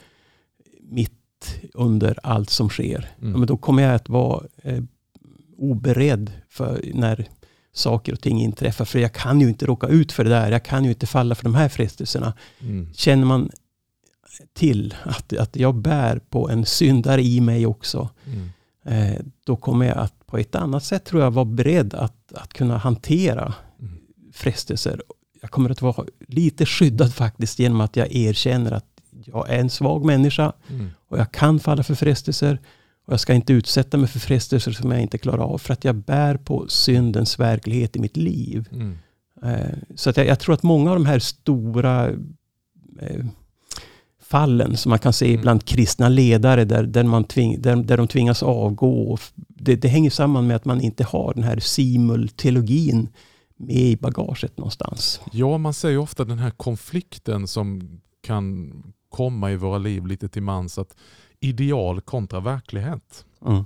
mitt 0.82 1.25
under 1.74 2.20
allt 2.24 2.50
som 2.50 2.70
sker. 2.70 3.10
Mm. 3.22 3.40
Men 3.40 3.48
då 3.48 3.58
kommer 3.58 3.84
jag 3.84 3.96
att 3.96 4.10
vara 4.10 4.44
eh, 4.64 4.84
oberedd 5.58 6.32
för 6.50 6.82
när 6.94 7.28
saker 7.74 8.14
och 8.14 8.22
ting 8.22 8.42
inträffar. 8.42 8.86
För 8.86 9.00
jag 9.00 9.14
kan 9.14 9.42
ju 9.42 9.48
inte 9.48 9.66
råka 9.66 9.88
ut 9.88 10.12
för 10.12 10.24
det 10.24 10.30
där. 10.30 10.52
Jag 10.52 10.66
kan 10.66 10.84
ju 10.84 10.90
inte 10.90 11.08
falla 11.08 11.36
för 11.36 11.44
de 11.44 11.56
här 11.56 11.70
frestelserna. 11.70 12.34
Mm. 12.60 12.94
Känner 12.94 13.26
man 13.26 13.50
till 14.54 14.96
att, 15.04 15.34
att 15.34 15.56
jag 15.56 15.76
bär 15.76 16.20
på 16.20 16.50
en 16.50 16.66
syndare 16.66 17.22
i 17.22 17.42
mig 17.42 17.66
också. 17.66 18.10
Mm. 18.26 18.50
Eh, 18.86 19.22
då 19.44 19.56
kommer 19.56 19.86
jag 19.86 19.98
att 19.98 20.28
på 20.28 20.38
ett 20.38 20.56
annat 20.56 20.84
sätt 20.84 21.06
tror 21.06 21.22
jag 21.22 21.32
vara 21.32 21.46
beredd 21.46 21.94
att, 21.94 22.34
att 22.34 22.54
kunna 22.54 22.78
hantera 22.78 23.54
mm. 23.80 23.94
frestelser. 24.34 25.02
Jag 25.42 25.52
kommer 25.52 25.70
att 25.70 25.82
vara 25.82 26.06
lite 26.28 26.66
skyddad 26.66 27.14
faktiskt 27.14 27.60
genom 27.60 27.82
att 27.82 27.96
jag 27.96 28.16
erkänner 28.16 28.72
att 28.72 28.86
jag 29.26 29.50
är 29.50 29.60
en 29.60 29.70
svag 29.70 30.06
människa 30.06 30.54
mm. 30.70 30.90
Och 31.16 31.22
jag 31.22 31.32
kan 31.32 31.60
falla 31.60 31.84
för 31.84 31.96
frestelser. 31.96 32.60
Och 33.06 33.14
jag 33.14 33.20
ska 33.20 33.34
inte 33.34 33.54
utsätta 33.54 33.98
mig 33.98 34.08
för 34.08 34.20
frestelser 34.20 34.72
som 34.72 34.92
jag 34.92 35.02
inte 35.02 35.18
klarar 35.18 35.44
av. 35.44 35.58
För 35.58 35.74
att 35.74 35.84
jag 35.84 35.96
bär 35.96 36.38
på 36.38 36.68
syndens 36.68 37.40
verklighet 37.40 37.96
i 37.96 38.00
mitt 38.00 38.18
liv. 38.18 38.70
Mm. 38.72 38.98
Eh, 39.44 39.78
så 39.96 40.10
att 40.10 40.18
jag, 40.18 40.26
jag, 40.26 40.40
tror 40.40 40.54
att 40.54 40.64
många 40.64 40.92
av 40.92 40.96
de 40.96 41.06
här 41.06 41.20
stora 41.20 42.10
eh, 43.00 43.26
fallen 44.22 44.78
som 44.78 44.90
man 44.90 45.00
kan 45.00 45.14
se 45.14 45.30
mm. 45.30 45.42
bland 45.42 45.66
kristna 45.66 46.10
ledare 46.10 46.66
där, 46.66 46.84
där, 46.84 47.04
man 47.04 47.24
tving, 47.24 47.62
där, 47.62 47.76
där 47.76 47.98
de 47.98 48.08
tvingas 48.08 48.44
avgå. 48.44 49.18
Det, 49.36 49.76
det 49.76 49.88
hänger 49.88 50.10
samman 50.10 50.48
med 50.48 50.56
att 50.56 50.66
man 50.66 50.82
inte 50.82 51.04
har 51.04 51.34
den 51.34 51.44
här 51.44 51.60
simulteologin 51.60 53.10
med 53.58 53.76
i 53.76 53.98
bagaget 53.98 54.58
någonstans. 54.58 55.22
Ja, 55.32 55.58
man 55.58 55.74
ju 55.84 55.98
ofta 55.98 56.26
den 56.26 56.40
här 56.40 56.52
konflikten 56.52 57.48
som 57.48 58.00
kan 58.22 58.72
komma 59.16 59.52
i 59.52 59.56
våra 59.56 59.78
liv 59.78 60.06
lite 60.06 60.30
till 60.30 60.44
mans. 60.44 60.78
Att 60.78 60.96
ideal 61.40 62.02
kontra 62.02 62.40
verklighet. 62.40 63.26
Mm. 63.46 63.64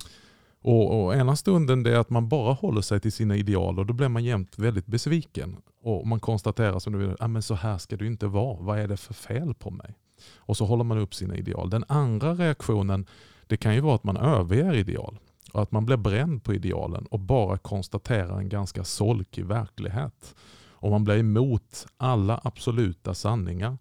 Och, 0.62 1.06
och, 1.06 1.15
ena 1.15 1.36
stunden 1.36 1.84
det 1.84 1.91
är 1.91 2.00
att 2.00 2.10
man 2.10 2.29
bara 2.29 2.53
håller 2.53 2.82
sig 2.82 3.00
till 3.00 3.12
sina 3.12 3.36
ideal 3.36 3.79
och 3.79 3.86
då 3.86 3.94
blir 3.94 4.10
man 4.10 4.24
jämt 4.24 4.60
väldigt 4.60 4.86
besviken. 4.86 5.58
Och 5.84 6.08
man 6.08 6.20
konstaterar 6.20 6.79
som 6.79 6.94
du 6.94 7.00
vill, 7.00 7.15
ah, 7.20 7.27
men 7.27 7.41
så 7.41 7.56
här 7.56 7.77
ska 7.77 7.98
det 7.98 8.06
inte 8.06 8.27
vara. 8.27 8.58
Vad 8.60 8.79
är 8.79 8.88
det 8.88 8.98
för 8.98 9.13
fel 9.13 9.53
på 9.53 9.72
mig? 9.72 9.96
Och 10.38 10.58
så 10.58 10.65
håller 10.65 10.84
man 10.84 10.98
upp 10.98 11.13
sina 11.13 11.36
ideal. 11.36 11.70
Den 11.70 11.86
andra 11.88 12.34
reaktionen 12.34 13.06
det 13.48 13.58
kan 13.58 13.75
ju 13.75 13.82
vara 13.82 13.96
att 13.96 14.03
man 14.03 14.18
överger 14.18 14.74
ideal. 14.74 15.20
Och 15.53 15.62
att 15.62 15.72
man 15.72 15.86
blir 15.86 15.98
bränd 15.98 16.44
på 16.44 16.53
idealen 16.53 17.06
och 17.06 17.20
bara 17.20 17.58
konstaterar 17.58 18.39
en 18.39 18.50
ganska 18.50 18.84
solkig 18.84 19.46
verklighet. 19.46 20.36
Och 20.82 20.91
man 20.91 21.03
blir 21.03 21.18
emot 21.18 21.86
alla 21.98 22.41
absoluta 22.44 23.13
sanningar 23.13 23.77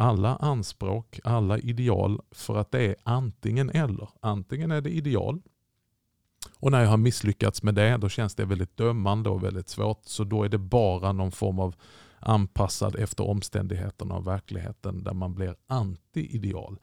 alla 0.00 0.36
anspråk, 0.36 1.20
alla 1.24 1.58
ideal 1.58 2.20
för 2.30 2.56
att 2.56 2.70
det 2.70 2.86
är 2.86 2.96
antingen 3.02 3.70
eller. 3.70 4.08
Antingen 4.20 4.70
är 4.70 4.80
det 4.80 4.90
ideal 4.90 5.40
och 6.60 6.70
när 6.70 6.80
jag 6.80 6.88
har 6.88 6.96
misslyckats 6.96 7.62
med 7.62 7.74
det 7.74 7.96
då 7.96 8.08
känns 8.08 8.34
det 8.34 8.44
väldigt 8.44 8.76
dömande 8.76 9.30
och 9.30 9.44
väldigt 9.44 9.68
svårt. 9.68 10.00
Så 10.04 10.24
då 10.24 10.44
är 10.44 10.48
det 10.48 10.58
bara 10.58 11.12
någon 11.12 11.32
form 11.32 11.58
av 11.58 11.74
anpassad 12.18 12.96
efter 12.96 13.28
omständigheterna 13.28 14.14
och 14.14 14.26
verkligheten 14.26 15.04
där 15.04 15.14
man 15.14 15.34
blir 15.34 15.56
anti-ideal. 15.66 16.78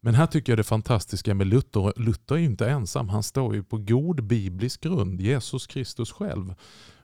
Men 0.00 0.14
här 0.14 0.26
tycker 0.26 0.52
jag 0.52 0.58
det 0.58 0.64
fantastiska 0.64 1.34
med 1.34 1.46
Luther, 1.46 1.92
Luther 1.96 2.34
är 2.34 2.38
inte 2.38 2.70
ensam. 2.70 3.08
Han 3.08 3.22
står 3.22 3.54
ju 3.54 3.62
på 3.62 3.78
god 3.78 4.24
biblisk 4.24 4.80
grund. 4.80 5.20
Jesus 5.20 5.66
Kristus 5.66 6.12
själv 6.12 6.54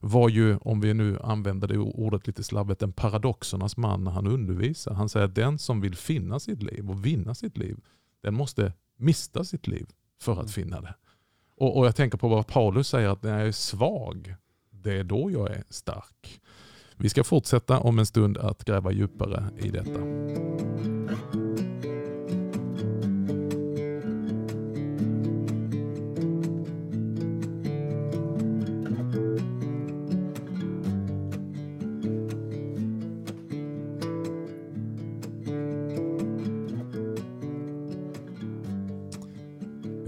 var 0.01 0.29
ju, 0.29 0.57
om 0.57 0.81
vi 0.81 0.95
nu 0.95 1.19
använder 1.23 1.69
det 1.69 1.79
ordet 1.79 2.27
lite 2.27 2.43
slarvigt, 2.43 2.83
en 2.83 2.93
paradoxernas 2.93 3.77
man 3.77 4.05
när 4.05 4.11
han 4.11 4.27
undervisar. 4.27 4.95
Han 4.95 5.09
säger 5.09 5.27
att 5.27 5.35
den 5.35 5.59
som 5.59 5.81
vill 5.81 5.95
finna 5.95 6.41
sitt 6.41 6.63
liv 6.63 6.91
och 6.91 7.07
vinna 7.07 7.35
sitt 7.35 7.57
liv, 7.57 7.77
den 8.23 8.35
måste 8.35 8.73
mista 8.97 9.45
sitt 9.45 9.67
liv 9.67 9.87
för 10.21 10.33
att 10.33 10.39
mm. 10.39 10.49
finna 10.49 10.81
det. 10.81 10.95
Och, 11.57 11.79
och 11.79 11.87
jag 11.87 11.97
tänker 11.97 12.19
på 12.19 12.29
vad 12.29 12.47
Paulus 12.47 12.89
säger, 12.89 13.09
att 13.09 13.23
när 13.23 13.39
jag 13.39 13.49
är 13.49 13.53
svag, 13.53 14.35
det 14.71 14.93
är 14.93 15.05
då 15.05 15.31
jag 15.31 15.51
är 15.51 15.65
stark. 15.71 16.41
Vi 16.97 17.09
ska 17.09 17.25
fortsätta 17.25 17.79
om 17.79 17.99
en 17.99 18.07
stund 18.07 18.39
att 18.39 18.65
gräva 18.65 18.93
djupare 18.93 19.51
i 19.59 19.71
detta. 19.71 20.01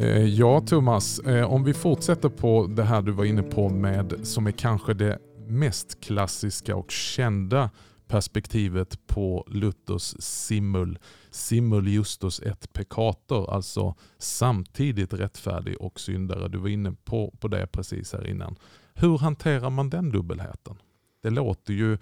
Eh, 0.06 0.24
ja, 0.24 0.60
Thomas, 0.60 1.18
eh, 1.18 1.52
om 1.52 1.64
vi 1.64 1.74
fortsätter 1.74 2.28
på 2.28 2.66
det 2.66 2.82
här 2.82 3.02
du 3.02 3.12
var 3.12 3.24
inne 3.24 3.42
på 3.42 3.68
med 3.68 4.14
som 4.22 4.46
är 4.46 4.50
kanske 4.52 4.94
det 4.94 5.18
mest 5.46 6.00
klassiska 6.00 6.76
och 6.76 6.90
kända 6.90 7.70
perspektivet 8.08 9.06
på 9.06 9.44
Luthers 9.48 10.14
simul, 10.18 10.98
simul 11.30 11.88
justus 11.88 12.40
et 12.40 12.72
peccator, 12.72 13.54
alltså 13.54 13.94
samtidigt 14.18 15.12
rättfärdig 15.12 15.80
och 15.80 16.00
syndare. 16.00 16.48
Du 16.48 16.58
var 16.58 16.68
inne 16.68 16.92
på, 17.04 17.34
på 17.40 17.48
det 17.48 17.66
precis 17.66 18.12
här 18.12 18.26
innan. 18.26 18.56
Hur 18.94 19.18
hanterar 19.18 19.70
man 19.70 19.90
den 19.90 20.10
dubbelheten? 20.10 20.76
Det 21.22 21.30
låter 21.30 21.72
ju 21.72 21.98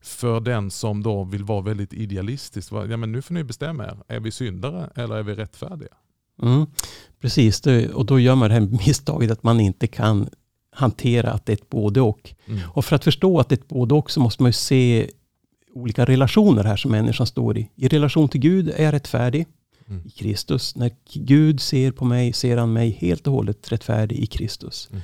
för 0.00 0.40
den 0.40 0.70
som 0.70 1.02
då 1.02 1.24
vill 1.24 1.44
vara 1.44 1.60
väldigt 1.60 1.92
idealistisk. 1.92 2.72
Ja, 2.72 2.96
men 2.96 3.12
nu 3.12 3.22
får 3.22 3.34
ni 3.34 3.44
bestämma 3.44 3.84
er. 3.84 3.98
Är 4.08 4.20
vi 4.20 4.30
syndare 4.30 4.90
eller 4.94 5.16
är 5.16 5.22
vi 5.22 5.34
rättfärdiga? 5.34 5.94
Mm, 6.42 6.66
precis, 7.20 7.60
det, 7.60 7.88
och 7.88 8.06
då 8.06 8.20
gör 8.20 8.34
man 8.34 8.48
det 8.48 8.54
här 8.54 8.60
misstaget 8.86 9.30
att 9.30 9.42
man 9.42 9.60
inte 9.60 9.86
kan 9.86 10.28
hantera 10.70 11.30
att 11.30 11.46
det 11.46 11.52
är 11.52 11.56
ett 11.56 11.70
både 11.70 12.00
och. 12.00 12.34
Mm. 12.46 12.60
Och 12.66 12.84
för 12.84 12.96
att 12.96 13.04
förstå 13.04 13.40
att 13.40 13.48
det 13.48 13.54
är 13.54 13.58
ett 13.58 13.68
både 13.68 13.94
och 13.94 14.10
så 14.10 14.20
måste 14.20 14.42
man 14.42 14.48
ju 14.48 14.52
se 14.52 15.10
olika 15.74 16.04
relationer 16.04 16.64
här 16.64 16.76
som 16.76 16.90
människan 16.90 17.26
står 17.26 17.58
i. 17.58 17.70
I 17.76 17.88
relation 17.88 18.28
till 18.28 18.40
Gud 18.40 18.68
är 18.76 18.84
jag 18.84 18.94
rättfärdig 18.94 19.46
mm. 19.88 20.02
i 20.06 20.10
Kristus. 20.10 20.76
När 20.76 20.90
Gud 21.12 21.60
ser 21.60 21.92
på 21.92 22.04
mig 22.04 22.32
ser 22.32 22.56
han 22.56 22.72
mig 22.72 22.90
helt 23.00 23.26
och 23.26 23.32
hållet 23.32 23.72
rättfärdig 23.72 24.16
i 24.16 24.26
Kristus. 24.26 24.88
Mm. 24.90 25.02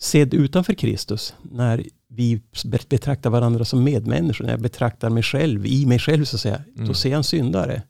Sedd 0.00 0.34
utanför 0.34 0.74
Kristus, 0.74 1.34
när 1.42 1.84
vi 2.08 2.40
betraktar 2.88 3.30
varandra 3.30 3.64
som 3.64 3.84
medmänniskor, 3.84 4.44
när 4.44 4.50
jag 4.50 4.60
betraktar 4.60 5.10
mig 5.10 5.22
själv, 5.22 5.66
i 5.66 5.86
mig 5.86 5.98
själv 5.98 6.24
så 6.24 6.36
att 6.36 6.40
säga, 6.40 6.62
mm. 6.76 6.88
då 6.88 6.94
ser 6.94 7.10
jag 7.10 7.16
en 7.16 7.24
syndare. 7.24 7.82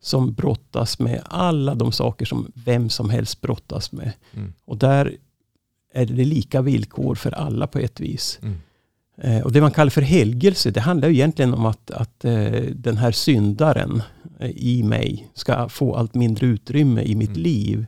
Som 0.00 0.34
brottas 0.34 0.98
med 0.98 1.22
alla 1.24 1.74
de 1.74 1.92
saker 1.92 2.26
som 2.26 2.52
vem 2.54 2.90
som 2.90 3.10
helst 3.10 3.40
brottas 3.40 3.92
med. 3.92 4.12
Mm. 4.34 4.52
Och 4.64 4.76
där 4.76 5.16
är 5.92 6.06
det 6.06 6.24
lika 6.24 6.62
villkor 6.62 7.14
för 7.14 7.32
alla 7.32 7.66
på 7.66 7.78
ett 7.78 8.00
vis. 8.00 8.38
Mm. 8.42 8.56
Eh, 9.18 9.40
och 9.40 9.52
det 9.52 9.60
man 9.60 9.70
kallar 9.70 9.90
för 9.90 10.02
helgelse, 10.02 10.70
det 10.70 10.80
handlar 10.80 11.08
ju 11.08 11.14
egentligen 11.14 11.54
om 11.54 11.66
att, 11.66 11.90
att 11.90 12.24
eh, 12.24 12.62
den 12.74 12.96
här 12.96 13.12
syndaren 13.12 14.02
eh, 14.40 14.50
i 14.50 14.82
mig 14.82 15.30
ska 15.34 15.68
få 15.68 15.94
allt 15.94 16.14
mindre 16.14 16.46
utrymme 16.46 17.02
i 17.02 17.14
mitt 17.14 17.28
mm. 17.28 17.42
liv. 17.42 17.86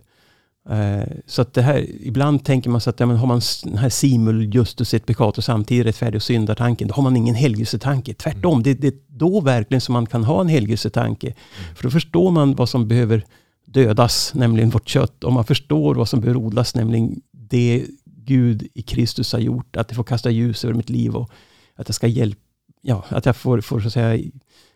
Eh, 0.68 1.08
så 1.26 1.42
att 1.42 1.54
det 1.54 1.62
här, 1.62 1.86
ibland 2.00 2.44
tänker 2.44 2.70
man 2.70 2.80
så 2.80 2.90
att 2.90 3.00
ja, 3.00 3.06
men 3.06 3.16
har 3.16 3.26
man 3.26 3.40
den 3.64 3.78
här 3.78 3.88
simul 3.88 4.54
justus 4.54 4.94
et 4.94 5.06
peccator 5.06 5.42
samtidigt 5.42 5.86
rättfärdig 5.86 6.16
och 6.16 6.22
syndartanken, 6.22 6.88
då 6.88 6.94
har 6.94 7.02
man 7.02 7.16
ingen 7.16 7.34
helgelsetanke. 7.34 8.14
Tvärtom, 8.14 8.62
det, 8.62 8.74
det 8.74 8.86
är 8.86 8.94
då 9.06 9.40
verkligen 9.40 9.80
som 9.80 9.92
man 9.92 10.06
kan 10.06 10.24
ha 10.24 10.40
en 10.40 10.48
helgelsetanke. 10.48 11.26
Mm. 11.26 11.74
För 11.76 11.82
då 11.82 11.90
förstår 11.90 12.30
man 12.30 12.54
vad 12.54 12.68
som 12.68 12.88
behöver 12.88 13.24
dödas, 13.64 14.34
nämligen 14.34 14.70
vårt 14.70 14.88
kött. 14.88 15.24
Och 15.24 15.32
man 15.32 15.44
förstår 15.44 15.94
vad 15.94 16.08
som 16.08 16.20
behöver 16.20 16.40
odlas, 16.40 16.74
nämligen 16.74 17.20
det 17.32 17.84
Gud 18.04 18.68
i 18.74 18.82
Kristus 18.82 19.32
har 19.32 19.40
gjort. 19.40 19.76
Att 19.76 19.88
det 19.88 19.94
får 19.94 20.04
kasta 20.04 20.30
ljus 20.30 20.64
över 20.64 20.74
mitt 20.74 20.90
liv 20.90 21.16
och 21.16 21.30
att 21.74 21.88
jag 21.88 21.94
ska 21.94 22.06
hjälpa, 22.06 22.40
ja, 22.82 23.04
att 23.08 23.26
jag 23.26 23.36
får, 23.36 23.60
får 23.60 23.80
så 23.80 23.86
att 23.86 23.92
säga, 23.92 24.30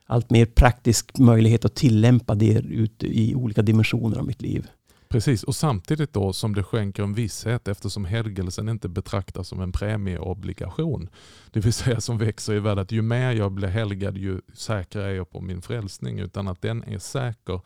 allt 0.07 0.31
mer 0.31 0.47
praktisk 0.47 1.19
möjlighet 1.19 1.65
att 1.65 1.75
tillämpa 1.75 2.35
det 2.35 2.53
ute 2.55 3.07
i 3.07 3.35
olika 3.35 3.63
dimensioner 3.63 4.19
av 4.19 4.27
mitt 4.27 4.43
liv. 4.43 4.67
Precis, 5.12 5.42
och 5.42 5.54
samtidigt 5.54 6.12
då 6.12 6.33
som 6.33 6.54
det 6.54 6.62
skänker 6.62 7.02
en 7.02 7.14
visshet 7.14 7.69
eftersom 7.69 8.04
helgelsen 8.04 8.69
inte 8.69 8.88
betraktas 8.88 9.49
som 9.49 9.61
en 9.61 9.73
premieobligation. 9.73 11.09
Det 11.50 11.61
vill 11.61 11.73
säga 11.73 12.00
som 12.00 12.19
växer 12.19 12.54
i 12.54 12.61
värdet. 12.61 12.92
Ju 12.92 13.02
mer 13.02 13.33
jag 13.33 13.52
blir 13.52 13.69
helgad 13.69 14.16
ju 14.16 14.40
säkrare 14.54 15.11
är 15.11 15.14
jag 15.14 15.31
på 15.31 15.40
min 15.40 15.62
frälsning. 15.62 16.19
Utan 16.19 16.49
att 16.49 16.62
den 16.62 16.85
är 16.85 16.99
säker 16.99 17.61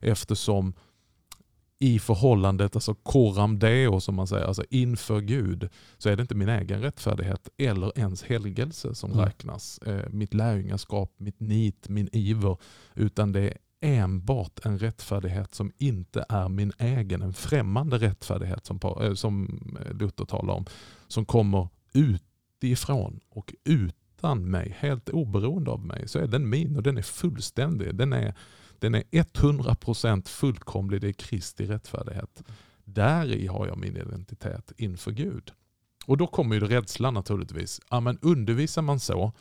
eftersom 0.00 0.74
i 1.78 1.98
förhållandet, 1.98 2.76
alltså 2.76 2.94
coram 2.94 3.58
deo 3.58 4.00
som 4.00 4.14
man 4.14 4.26
säger, 4.26 4.44
alltså 4.44 4.64
inför 4.70 5.20
Gud, 5.20 5.68
så 5.98 6.08
är 6.08 6.16
det 6.16 6.20
inte 6.20 6.34
min 6.34 6.48
egen 6.48 6.82
rättfärdighet 6.82 7.48
eller 7.56 7.98
ens 7.98 8.22
helgelse 8.22 8.94
som 8.94 9.12
mm. 9.12 9.24
räknas. 9.24 9.78
Eh, 9.78 10.08
mitt 10.10 10.34
lärjungaskap, 10.34 11.12
mitt 11.16 11.40
nit, 11.40 11.88
min 11.88 12.08
iver, 12.12 12.56
utan 12.94 13.32
det 13.32 13.40
är 13.40 13.58
enbart 13.80 14.66
en 14.66 14.78
rättfärdighet 14.78 15.54
som 15.54 15.72
inte 15.78 16.24
är 16.28 16.48
min 16.48 16.72
egen, 16.78 17.22
en 17.22 17.32
främmande 17.32 17.98
rättfärdighet 17.98 18.66
som, 18.66 18.80
eh, 19.00 19.14
som 19.14 19.60
eh, 19.80 19.94
Luther 19.94 20.24
talar 20.24 20.54
om, 20.54 20.66
som 21.08 21.24
kommer 21.24 21.68
utifrån 21.92 23.20
och 23.28 23.54
utan 23.64 24.50
mig, 24.50 24.76
helt 24.78 25.08
oberoende 25.08 25.70
av 25.70 25.84
mig, 25.84 26.08
så 26.08 26.18
är 26.18 26.26
den 26.26 26.48
min 26.48 26.76
och 26.76 26.82
den 26.82 26.98
är 26.98 27.02
fullständig. 27.02 27.94
Den 27.94 28.12
är 28.12 28.34
den 28.78 28.94
är 28.94 29.02
100% 29.10 30.28
fullkomlig, 30.28 31.00
det 31.00 31.08
är 31.08 31.12
Kristi 31.12 31.66
rättfärdighet. 31.66 32.42
Där 32.84 33.32
i 33.32 33.46
har 33.46 33.66
jag 33.66 33.78
min 33.78 33.96
identitet 33.96 34.72
inför 34.76 35.10
Gud. 35.10 35.52
Och 36.06 36.16
då 36.16 36.26
kommer 36.26 36.54
ju 36.54 36.60
rädslan 36.60 37.14
naturligtvis. 37.14 37.80
Ja, 37.90 38.00
men 38.00 38.18
undervisar 38.22 38.82
man 38.82 39.00
så, 39.00 39.32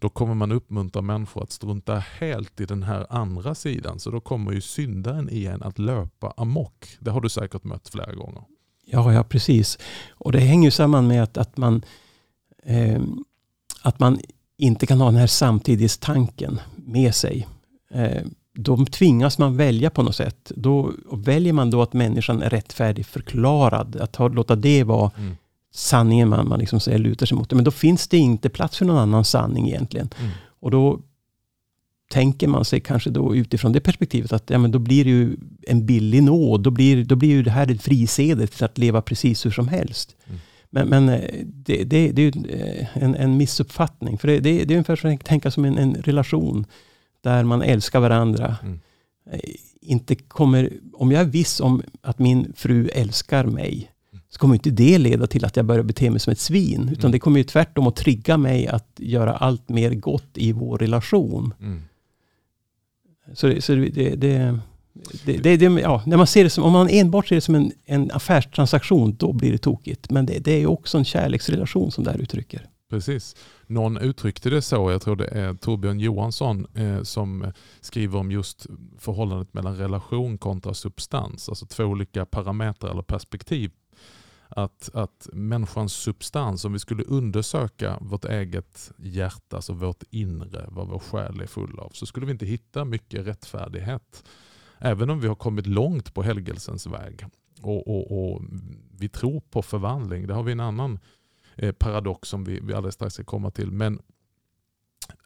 då 0.00 0.08
kommer 0.08 0.34
man 0.34 0.52
uppmuntra 0.52 1.02
människor 1.02 1.42
att 1.42 1.52
strunta 1.52 1.98
helt 2.18 2.60
i 2.60 2.66
den 2.66 2.82
här 2.82 3.06
andra 3.10 3.54
sidan. 3.54 3.98
Så 3.98 4.10
då 4.10 4.20
kommer 4.20 4.52
ju 4.52 4.60
syndaren 4.60 5.30
igen 5.30 5.62
att 5.62 5.78
löpa 5.78 6.34
amok. 6.36 6.96
Det 7.00 7.10
har 7.10 7.20
du 7.20 7.28
säkert 7.28 7.64
mött 7.64 7.88
flera 7.88 8.12
gånger. 8.12 8.42
Ja, 8.86 9.12
ja 9.12 9.24
precis. 9.24 9.78
Och 10.10 10.32
det 10.32 10.40
hänger 10.40 10.64
ju 10.64 10.70
samman 10.70 11.06
med 11.06 11.22
att, 11.22 11.36
att, 11.36 11.56
man, 11.56 11.82
eh, 12.62 13.02
att 13.82 13.98
man 13.98 14.18
inte 14.56 14.86
kan 14.86 15.00
ha 15.00 15.06
den 15.06 15.20
här 15.20 15.26
samtidstanken 15.26 16.60
med 16.76 17.14
sig. 17.14 17.48
Eh, 17.90 18.22
då 18.54 18.86
tvingas 18.86 19.38
man 19.38 19.56
välja 19.56 19.90
på 19.90 20.02
något 20.02 20.16
sätt. 20.16 20.52
Då 20.56 20.92
väljer 21.12 21.52
man 21.52 21.70
då 21.70 21.82
att 21.82 21.92
människan 21.92 22.42
är 22.42 22.50
rättfärdig 22.50 23.06
förklarad. 23.06 23.96
Att 23.96 24.16
ha, 24.16 24.28
låta 24.28 24.56
det 24.56 24.84
vara 24.84 25.10
mm. 25.18 25.36
Sanningen 25.72 26.28
man, 26.28 26.48
man 26.48 26.58
liksom 26.58 26.80
säger, 26.80 26.98
lutar 26.98 27.26
sig 27.26 27.36
mot. 27.38 27.52
Men 27.52 27.64
då 27.64 27.70
finns 27.70 28.08
det 28.08 28.18
inte 28.18 28.48
plats 28.48 28.78
för 28.78 28.84
någon 28.84 28.98
annan 28.98 29.24
sanning 29.24 29.68
egentligen. 29.68 30.08
Mm. 30.18 30.30
Och 30.60 30.70
då 30.70 31.00
tänker 32.10 32.48
man 32.48 32.64
sig 32.64 32.80
kanske 32.80 33.10
då 33.10 33.36
utifrån 33.36 33.72
det 33.72 33.80
perspektivet 33.80 34.32
att 34.32 34.50
ja, 34.50 34.58
men 34.58 34.70
då 34.70 34.78
blir 34.78 35.04
det 35.04 35.10
ju 35.10 35.36
en 35.62 35.86
billig 35.86 36.22
nåd. 36.22 36.62
Då 36.62 36.70
blir, 36.70 37.04
då 37.04 37.16
blir 37.16 37.28
ju 37.28 37.42
det 37.42 37.50
här 37.50 37.70
ett 37.70 37.82
frisedel 37.82 38.48
till 38.48 38.64
att 38.64 38.78
leva 38.78 39.02
precis 39.02 39.46
hur 39.46 39.50
som 39.50 39.68
helst. 39.68 40.16
Mm. 40.26 40.40
Men, 40.70 40.88
men 40.88 41.08
eh, 41.08 41.44
det, 41.44 41.84
det, 41.84 42.12
det, 42.12 42.22
är 42.22 42.26
ju 42.26 42.32
eh, 42.48 43.02
en, 43.02 43.14
en 43.14 43.36
missuppfattning. 43.36 44.18
För 44.18 44.28
det, 44.28 44.40
det, 44.40 44.64
det 44.64 44.74
är 44.74 44.76
ungefär 44.76 44.96
som 44.96 45.14
att 45.14 45.24
tänka 45.24 45.50
som 45.50 45.64
en, 45.64 45.78
en 45.78 45.94
relation 45.94 46.66
där 47.20 47.44
man 47.44 47.62
älskar 47.62 48.00
varandra. 48.00 48.56
Mm. 48.62 48.80
Eh, 49.30 49.40
inte 49.80 50.14
kommer, 50.14 50.70
om 50.92 51.12
jag 51.12 51.20
är 51.20 51.24
viss 51.24 51.60
om 51.60 51.82
att 52.02 52.18
min 52.18 52.52
fru 52.56 52.88
älskar 52.88 53.44
mig, 53.44 53.90
så 54.30 54.38
kommer 54.38 54.54
inte 54.54 54.70
det 54.70 54.98
leda 54.98 55.26
till 55.26 55.44
att 55.44 55.56
jag 55.56 55.64
börjar 55.64 55.82
bete 55.82 56.10
mig 56.10 56.20
som 56.20 56.30
ett 56.30 56.38
svin. 56.38 56.88
Utan 56.92 57.00
mm. 57.00 57.12
det 57.12 57.18
kommer 57.18 57.38
ju 57.38 57.44
tvärtom 57.44 57.86
att 57.86 57.96
trigga 57.96 58.36
mig 58.36 58.66
att 58.66 58.90
göra 58.96 59.36
allt 59.36 59.68
mer 59.68 59.94
gott 59.94 60.30
i 60.34 60.52
vår 60.52 60.78
relation. 60.78 61.54
Mm. 61.60 61.82
Så, 63.34 63.46
det, 63.46 63.62
så 63.62 63.74
det, 63.74 64.14
det, 64.16 64.58
det, 65.24 65.56
det, 65.56 65.80
ja, 65.80 66.02
när 66.06 66.16
man 66.16 66.26
ser 66.26 66.44
det 66.44 66.50
som, 66.50 66.64
om 66.64 66.72
man 66.72 66.88
enbart 66.88 67.28
ser 67.28 67.34
det 67.34 67.40
som 67.40 67.54
en, 67.54 67.72
en 67.84 68.10
affärstransaktion, 68.10 69.16
då 69.18 69.32
blir 69.32 69.52
det 69.52 69.58
tokigt. 69.58 70.10
Men 70.10 70.26
det, 70.26 70.38
det 70.38 70.52
är 70.52 70.66
också 70.66 70.98
en 70.98 71.04
kärleksrelation 71.04 71.92
som 71.92 72.04
det 72.04 72.10
här 72.10 72.18
uttrycker. 72.18 72.66
Precis. 72.90 73.36
Någon 73.66 73.96
uttryckte 73.96 74.50
det 74.50 74.62
så, 74.62 74.90
jag 74.90 75.02
tror 75.02 75.16
det 75.16 75.26
är 75.26 75.54
Torbjörn 75.54 76.00
Johansson 76.00 76.66
eh, 76.74 77.02
som 77.02 77.52
skriver 77.80 78.18
om 78.18 78.30
just 78.30 78.66
förhållandet 78.98 79.54
mellan 79.54 79.76
relation 79.76 80.38
kontra 80.38 80.74
substans. 80.74 81.48
Alltså 81.48 81.66
två 81.66 81.84
olika 81.84 82.26
parametrar 82.26 82.90
eller 82.90 83.02
perspektiv. 83.02 83.70
Att, 84.50 84.90
att 84.94 85.28
människans 85.32 85.92
substans, 85.92 86.64
om 86.64 86.72
vi 86.72 86.78
skulle 86.78 87.04
undersöka 87.04 87.98
vårt 88.00 88.24
eget 88.24 88.92
hjärta, 88.98 89.56
alltså 89.56 89.72
vårt 89.72 90.02
inre, 90.10 90.66
vad 90.68 90.88
vår 90.88 90.98
själ 90.98 91.40
är 91.40 91.46
full 91.46 91.78
av, 91.78 91.90
så 91.92 92.06
skulle 92.06 92.26
vi 92.26 92.32
inte 92.32 92.46
hitta 92.46 92.84
mycket 92.84 93.26
rättfärdighet. 93.26 94.24
Även 94.78 95.10
om 95.10 95.20
vi 95.20 95.28
har 95.28 95.34
kommit 95.34 95.66
långt 95.66 96.14
på 96.14 96.22
helgelsens 96.22 96.86
väg. 96.86 97.24
Och, 97.62 97.88
och, 97.88 98.32
och 98.32 98.42
vi 98.98 99.08
tror 99.08 99.40
på 99.40 99.62
förvandling, 99.62 100.26
det 100.26 100.34
har 100.34 100.42
vi 100.42 100.52
en 100.52 100.60
annan 100.60 100.98
eh, 101.56 101.72
paradox 101.72 102.28
som 102.28 102.44
vi, 102.44 102.60
vi 102.60 102.74
alldeles 102.74 102.94
strax 102.94 103.14
ska 103.14 103.24
komma 103.24 103.50
till. 103.50 103.70
Men 103.70 104.00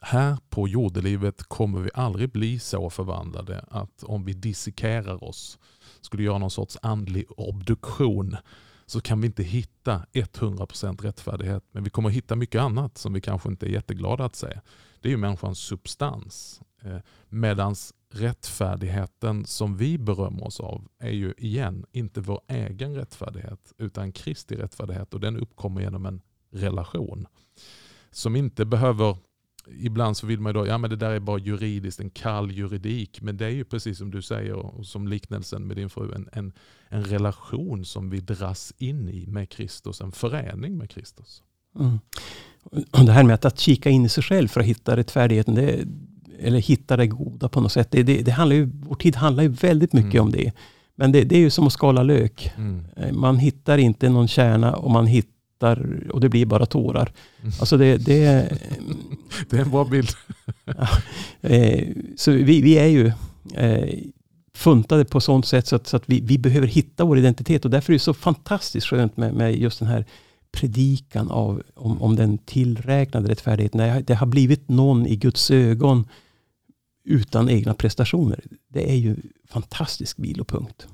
här 0.01 0.37
på 0.49 0.67
jordelivet 0.67 1.43
kommer 1.43 1.79
vi 1.79 1.89
aldrig 1.93 2.31
bli 2.31 2.59
så 2.59 2.89
förvandlade 2.89 3.65
att 3.67 4.03
om 4.03 4.25
vi 4.25 4.33
dissekerar 4.33 5.23
oss, 5.23 5.59
skulle 6.01 6.23
göra 6.23 6.37
någon 6.37 6.51
sorts 6.51 6.77
andlig 6.81 7.25
obduktion, 7.37 8.37
så 8.85 9.01
kan 9.01 9.21
vi 9.21 9.27
inte 9.27 9.43
hitta 9.43 10.05
100% 10.13 11.01
rättfärdighet. 11.01 11.63
Men 11.71 11.83
vi 11.83 11.89
kommer 11.89 12.09
hitta 12.09 12.35
mycket 12.35 12.61
annat 12.61 12.97
som 12.97 13.13
vi 13.13 13.21
kanske 13.21 13.49
inte 13.49 13.65
är 13.65 13.69
jätteglada 13.69 14.25
att 14.25 14.35
se. 14.35 14.59
Det 15.01 15.07
är 15.07 15.11
ju 15.11 15.17
människans 15.17 15.59
substans. 15.59 16.61
Eh, 16.81 16.97
Medan 17.29 17.75
rättfärdigheten 18.09 19.45
som 19.45 19.77
vi 19.77 19.97
berömmer 19.97 20.47
oss 20.47 20.59
av 20.59 20.87
är 20.99 21.11
ju 21.11 21.33
igen 21.37 21.85
inte 21.91 22.21
vår 22.21 22.41
egen 22.47 22.95
rättfärdighet 22.95 23.73
utan 23.77 24.11
Kristi 24.11 24.55
rättfärdighet 24.55 25.13
och 25.13 25.19
den 25.19 25.37
uppkommer 25.37 25.81
genom 25.81 26.05
en 26.05 26.21
relation. 26.51 27.27
Som 28.11 28.35
inte 28.35 28.65
behöver, 28.65 29.17
ibland 29.79 30.17
så 30.17 30.27
vill 30.27 30.39
man 30.39 30.49
ju 30.49 30.53
då, 30.53 30.67
ja 30.67 30.77
men 30.77 30.89
det 30.89 30.95
där 30.95 31.11
är 31.11 31.19
bara 31.19 31.39
juridiskt, 31.39 31.99
en 31.99 32.09
kall 32.09 32.51
juridik. 32.51 33.21
Men 33.21 33.37
det 33.37 33.45
är 33.45 33.49
ju 33.49 33.63
precis 33.63 33.97
som 33.97 34.11
du 34.11 34.21
säger 34.21 34.53
och 34.53 34.85
som 34.85 35.07
liknelsen 35.07 35.67
med 35.67 35.77
din 35.77 35.89
fru, 35.89 36.13
en, 36.15 36.29
en, 36.31 36.53
en 36.89 37.03
relation 37.03 37.85
som 37.85 38.09
vi 38.09 38.19
dras 38.19 38.73
in 38.77 39.09
i 39.09 39.25
med 39.27 39.49
Kristus, 39.49 40.01
en 40.01 40.11
förening 40.11 40.77
med 40.77 40.89
Kristus. 40.89 41.43
Mm. 41.79 41.99
Och 42.91 43.05
det 43.05 43.11
här 43.11 43.23
med 43.23 43.33
att, 43.33 43.45
att 43.45 43.59
kika 43.59 43.89
in 43.89 44.05
i 44.05 44.09
sig 44.09 44.23
själv 44.23 44.47
för 44.47 44.59
att 44.59 44.65
hitta 44.65 44.97
rättfärdigheten, 44.97 45.55
det, 45.55 45.85
eller 46.39 46.59
hitta 46.59 46.97
det 46.97 47.07
goda 47.07 47.49
på 47.49 47.61
något 47.61 47.71
sätt. 47.71 47.91
Det, 47.91 48.03
det, 48.03 48.21
det 48.21 48.31
handlar 48.31 48.55
ju, 48.55 48.71
vår 48.73 48.95
tid 48.95 49.15
handlar 49.15 49.43
ju 49.43 49.49
väldigt 49.49 49.93
mycket 49.93 50.13
mm. 50.13 50.25
om 50.25 50.31
det. 50.31 50.51
Men 50.95 51.11
det, 51.11 51.23
det, 51.23 51.35
är 51.35 51.39
ju 51.39 51.49
som 51.49 51.67
att 51.67 51.73
skala 51.73 52.03
lök. 52.03 52.51
Mm. 52.57 52.85
Eh, 52.97 53.11
man 53.11 53.37
hittar 53.37 53.77
inte 53.77 54.09
någon 54.09 54.27
kärna 54.27 54.75
och 54.75 54.91
man 54.91 55.07
hittar 55.07 55.34
och 56.09 56.21
det 56.21 56.29
blir 56.29 56.45
bara 56.45 56.65
tårar. 56.65 57.11
Mm. 57.41 57.53
Alltså 57.59 57.77
det, 57.77 57.97
det, 57.97 58.19
det 59.49 59.57
är 59.57 59.61
en 59.61 59.71
bra 59.71 59.85
bild. 59.85 60.09
eh, 61.41 61.87
så 62.15 62.31
vi, 62.31 62.61
vi, 62.61 62.77
är 62.77 62.87
ju 62.87 63.11
eh, 63.53 63.99
funtade 64.55 65.05
på 65.05 65.21
sånt 65.21 65.45
sätt 65.45 65.67
så 65.67 65.75
att, 65.75 65.87
så 65.87 65.97
att 65.97 66.03
vi, 66.05 66.21
vi, 66.21 66.37
behöver 66.37 66.67
hitta 66.67 67.05
vår 67.05 67.17
identitet. 67.17 67.65
Och 67.65 67.71
därför 67.71 67.93
är 67.93 67.95
det 67.95 67.99
så 67.99 68.13
fantastiskt 68.13 68.87
skönt 68.87 69.17
med, 69.17 69.33
med 69.33 69.55
just 69.55 69.79
den 69.79 69.87
här 69.87 70.05
predikan 70.51 71.31
av, 71.31 71.63
om, 71.75 72.01
om 72.01 72.15
den 72.15 72.37
tillräknade 72.37 73.29
rättfärdigheten. 73.29 74.03
Det 74.07 74.15
har 74.15 74.27
blivit 74.27 74.69
någon 74.69 75.07
i 75.07 75.15
Guds 75.15 75.51
ögon 75.51 76.07
utan 77.05 77.49
egna 77.49 77.73
prestationer. 77.73 78.43
Det 78.67 78.91
är 78.91 78.95
ju 78.95 79.15
fantastisk 79.47 80.19
vilopunkt. 80.19 80.87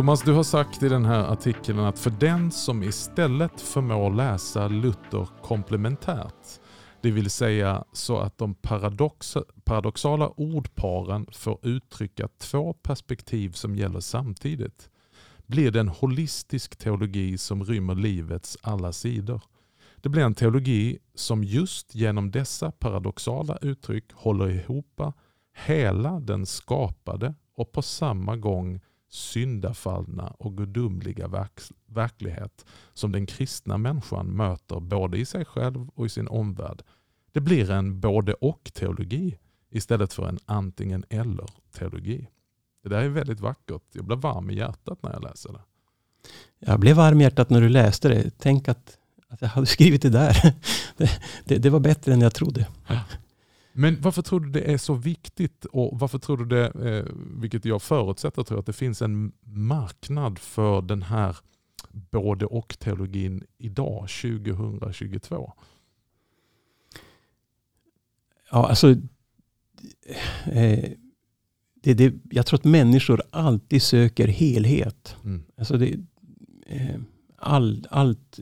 Thomas, 0.00 0.22
du 0.22 0.32
har 0.32 0.42
sagt 0.42 0.82
i 0.82 0.88
den 0.88 1.04
här 1.04 1.32
artikeln 1.32 1.78
att 1.78 1.98
för 1.98 2.10
den 2.10 2.50
som 2.50 2.82
istället 2.82 3.60
förmår 3.60 4.10
läsa 4.10 4.68
Luther 4.68 5.28
komplementärt, 5.42 6.60
det 7.00 7.10
vill 7.10 7.30
säga 7.30 7.84
så 7.92 8.18
att 8.18 8.38
de 8.38 8.54
paradox 8.54 9.36
paradoxala 9.64 10.28
ordparen 10.28 11.26
får 11.32 11.58
uttrycka 11.62 12.28
två 12.38 12.72
perspektiv 12.72 13.50
som 13.50 13.76
gäller 13.76 14.00
samtidigt, 14.00 14.90
blir 15.46 15.70
det 15.70 15.80
en 15.80 15.88
holistisk 15.88 16.76
teologi 16.76 17.38
som 17.38 17.64
rymmer 17.64 17.94
livets 17.94 18.58
alla 18.62 18.92
sidor. 18.92 19.42
Det 19.96 20.08
blir 20.08 20.22
en 20.22 20.34
teologi 20.34 20.98
som 21.14 21.44
just 21.44 21.94
genom 21.94 22.30
dessa 22.30 22.70
paradoxala 22.70 23.58
uttryck 23.62 24.12
håller 24.12 24.48
ihop 24.48 25.00
hela 25.66 26.20
den 26.20 26.46
skapade 26.46 27.34
och 27.56 27.72
på 27.72 27.82
samma 27.82 28.36
gång 28.36 28.80
syndafallna 29.10 30.34
och 30.38 30.56
gudomliga 30.56 31.28
verk 31.28 31.60
verklighet 31.86 32.64
som 32.94 33.12
den 33.12 33.26
kristna 33.26 33.78
människan 33.78 34.26
möter 34.26 34.80
både 34.80 35.18
i 35.18 35.24
sig 35.24 35.44
själv 35.44 35.88
och 35.94 36.06
i 36.06 36.08
sin 36.08 36.28
omvärld. 36.28 36.82
Det 37.32 37.40
blir 37.40 37.70
en 37.70 38.00
både 38.00 38.34
och 38.34 38.70
teologi 38.74 39.38
istället 39.70 40.12
för 40.12 40.28
en 40.28 40.38
antingen 40.46 41.04
eller 41.08 41.46
teologi. 41.72 42.28
Det 42.82 42.88
där 42.88 43.02
är 43.02 43.08
väldigt 43.08 43.40
vackert. 43.40 43.82
Jag 43.92 44.04
blir 44.04 44.16
varm 44.16 44.50
i 44.50 44.54
hjärtat 44.54 45.02
när 45.02 45.12
jag 45.12 45.22
läser 45.22 45.52
det. 45.52 45.60
Jag 46.58 46.80
blev 46.80 46.96
varm 46.96 47.20
i 47.20 47.24
hjärtat 47.24 47.50
när 47.50 47.60
du 47.60 47.68
läste 47.68 48.08
det. 48.08 48.30
Tänk 48.38 48.68
att, 48.68 48.98
att 49.28 49.40
jag 49.40 49.48
hade 49.48 49.66
skrivit 49.66 50.02
det 50.02 50.10
där. 50.10 50.54
det, 50.96 51.10
det, 51.44 51.58
det, 51.58 51.70
var 51.70 51.80
bättre 51.80 52.12
än 52.12 52.20
jag 52.20 52.34
trodde. 52.34 52.66
Men 53.72 54.00
varför 54.00 54.22
tror 54.22 54.40
du 54.40 54.50
det 54.50 54.72
är 54.72 54.78
så 54.78 54.94
viktigt 54.94 55.64
och 55.64 56.00
varför 56.00 56.18
tror 56.18 56.36
du 56.36 56.44
det, 56.44 56.66
eh, 56.66 57.04
vilket 57.40 57.64
jag 57.64 57.82
förutsätter, 57.82 58.42
tror 58.42 58.58
att 58.58 58.66
det 58.66 58.72
finns 58.72 59.02
en 59.02 59.32
marknad 59.42 60.38
för 60.38 60.82
den 60.82 61.02
här 61.02 61.36
både 61.92 62.46
och 62.46 62.78
teologin 62.78 63.44
idag, 63.58 64.08
2022? 64.08 65.52
Ja, 68.50 68.68
alltså 68.68 68.90
eh, 70.44 70.90
det, 71.82 71.94
det, 71.94 72.14
jag 72.30 72.46
tror 72.46 72.58
att 72.58 72.64
människor 72.64 73.22
alltid 73.30 73.82
söker 73.82 74.28
helhet. 74.28 75.16
Mm. 75.24 75.42
Alltså 75.56 75.76
det, 75.76 75.98
eh, 76.66 77.00
all, 77.36 77.86
allt 77.90 78.40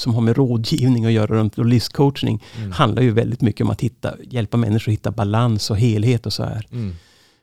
som 0.00 0.14
har 0.14 0.20
med 0.20 0.36
rådgivning 0.36 1.04
att 1.04 1.12
göra 1.12 1.50
och 1.56 1.66
livscoachning 1.66 2.42
mm. 2.56 2.72
handlar 2.72 3.02
ju 3.02 3.10
väldigt 3.10 3.40
mycket 3.40 3.64
om 3.64 3.70
att 3.70 3.80
hitta, 3.80 4.14
hjälpa 4.22 4.56
människor 4.56 4.92
att 4.92 4.98
hitta 4.98 5.10
balans 5.10 5.70
och 5.70 5.78
helhet 5.78 6.26
och 6.26 6.32
så 6.32 6.44
här. 6.44 6.66
Mm. 6.72 6.94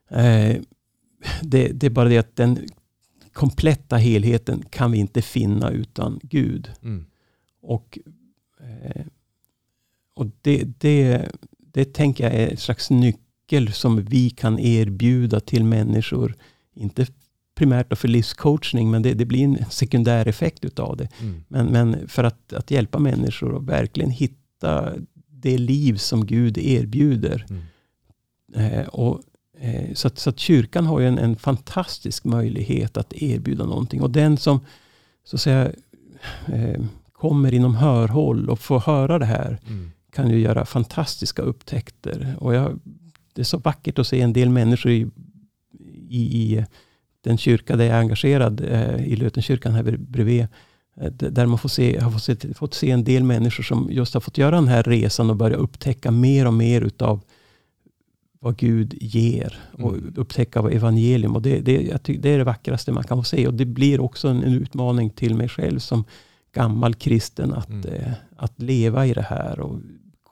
Eh, 0.09 0.61
det, 1.41 1.67
det, 1.67 1.85
är 1.85 1.89
bara 1.89 2.09
det 2.09 2.17
att 2.17 2.35
den 2.35 2.67
kompletta 3.33 3.95
helheten 3.95 4.63
kan 4.69 4.91
vi 4.91 4.97
inte 4.97 5.21
finna 5.21 5.69
utan 5.69 6.19
Gud. 6.23 6.71
Mm. 6.83 7.05
Och, 7.61 7.99
eh, 8.59 9.05
och 10.15 10.25
det, 10.41 10.63
det, 10.77 11.31
det 11.57 11.93
tänker 11.93 12.23
jag 12.23 12.33
är 12.33 12.47
en 12.47 12.57
slags 12.57 12.89
nyckel 12.89 13.73
som 13.73 14.03
vi 14.03 14.29
kan 14.29 14.59
erbjuda 14.59 15.39
till 15.39 15.63
människor. 15.63 16.35
Inte 16.75 17.07
primärt 17.57 17.97
för 17.97 18.07
livscoachning, 18.07 18.91
men 18.91 19.01
det, 19.01 19.13
det, 19.13 19.25
blir 19.25 19.43
en 19.43 19.65
sekundär 19.69 20.27
effekt 20.27 20.65
utav 20.65 20.97
det. 20.97 21.07
Mm. 21.21 21.43
Men, 21.47 21.65
men, 21.65 22.07
för 22.07 22.23
att, 22.23 22.53
att 22.53 22.71
hjälpa 22.71 22.99
människor 22.99 23.57
att 23.57 23.63
verkligen 23.63 24.09
hitta 24.09 24.93
det 25.29 25.57
liv 25.57 25.97
som 25.97 26.25
Gud 26.25 26.57
erbjuder. 26.57 27.45
Mm. 27.49 27.63
Eh, 28.55 28.87
och, 28.87 29.21
eh, 29.59 29.93
så, 29.93 30.07
att, 30.07 30.19
så 30.19 30.29
att 30.29 30.39
kyrkan 30.39 30.85
har 30.85 30.99
ju 30.99 31.07
en, 31.07 31.17
en, 31.17 31.35
fantastisk 31.35 32.23
möjlighet 32.23 32.97
att 32.97 33.13
erbjuda 33.13 33.65
någonting. 33.65 34.01
Och 34.01 34.11
den 34.11 34.37
som 34.37 34.59
så 35.23 35.35
att 35.35 35.41
säga, 35.41 35.71
eh, 36.47 36.81
kommer 37.11 37.53
inom 37.53 37.75
hörhåll 37.75 38.49
och 38.49 38.59
får 38.59 38.79
höra 38.79 39.19
det 39.19 39.25
här, 39.25 39.59
mm. 39.67 39.91
kan 40.11 40.29
ju 40.29 40.39
göra 40.39 40.65
fantastiska 40.65 41.41
upptäckter. 41.41 42.35
Och 42.39 42.53
jag, 42.53 42.79
det 43.33 43.41
är 43.41 43.45
så 43.45 43.57
vackert 43.57 43.99
att 43.99 44.07
se 44.07 44.21
en 44.21 44.33
del 44.33 44.49
människor 44.49 44.91
i, 44.91 45.07
i, 46.09 46.43
i 46.43 46.65
den 47.27 47.37
kyrka 47.37 47.75
där 47.75 47.85
jag 47.85 47.95
är 47.95 47.99
engagerad, 47.99 48.61
eh, 48.61 49.05
i 49.05 49.15
Lötenkyrkan 49.15 49.73
här 49.73 49.97
bredvid, 49.97 50.47
eh, 51.01 51.11
där 51.11 51.45
man 51.45 51.57
får 51.57 51.69
se, 51.69 51.99
har 51.99 52.11
fått 52.11 52.23
se, 52.23 52.53
fått 52.53 52.73
se 52.73 52.91
en 52.91 53.03
del 53.03 53.23
människor 53.23 53.63
som 53.63 53.87
just 53.91 54.13
har 54.13 54.21
fått 54.21 54.37
göra 54.37 54.55
den 54.55 54.67
här 54.67 54.83
resan 54.83 55.29
och 55.29 55.35
börja 55.35 55.57
upptäcka 55.57 56.11
mer 56.11 56.47
och 56.47 56.53
mer 56.53 56.81
utav 56.81 57.21
vad 58.39 58.57
Gud 58.57 58.93
ger 59.01 59.59
och 59.73 59.93
mm. 59.93 60.13
upptäcka 60.17 60.61
vad 60.61 60.73
evangelium. 60.73 61.35
Och 61.35 61.41
det, 61.41 61.59
det, 61.59 61.81
jag 61.81 62.03
tycker, 62.03 62.21
det 62.21 62.29
är 62.29 62.37
det 62.37 62.43
vackraste 62.43 62.91
man 62.91 63.03
kan 63.03 63.17
få 63.17 63.23
se. 63.23 63.47
Och 63.47 63.53
det 63.53 63.65
blir 63.65 63.99
också 63.99 64.27
en, 64.27 64.43
en 64.43 64.53
utmaning 64.53 65.09
till 65.09 65.35
mig 65.35 65.49
själv 65.49 65.79
som 65.79 66.03
gammal 66.53 66.95
kristen 66.95 67.53
att, 67.53 67.69
mm. 67.69 67.85
eh, 67.85 68.13
att 68.37 68.61
leva 68.61 69.05
i 69.05 69.13
det 69.13 69.21
här 69.29 69.59
och 69.59 69.79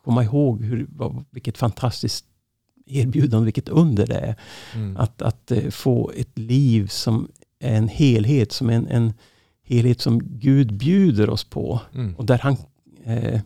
komma 0.04 0.24
ihåg 0.24 0.64
hur, 0.64 0.88
vad, 0.90 1.26
vilket 1.30 1.58
fantastiskt 1.58 2.26
erbjudande, 2.86 3.46
vilket 3.46 3.70
under 3.70 4.08
det 4.08 4.18
är. 4.20 4.36
Mm. 4.76 4.98
Att, 4.98 5.22
att 5.22 5.52
uh, 5.52 5.70
få 5.70 6.12
ett 6.16 6.40
liv 6.40 6.88
som 6.88 7.28
är 7.60 7.78
en 7.78 7.88
helhet, 7.88 8.52
som 8.52 8.70
en, 8.70 8.88
en 8.88 9.14
helhet 9.64 10.02
som 10.02 10.20
Gud 10.24 10.74
bjuder 10.74 11.30
oss 11.30 11.44
på. 11.44 11.82
Mm. 11.94 12.16
Och 12.16 12.26
där 12.26 12.38
han 12.38 12.58
eh, 13.04 13.42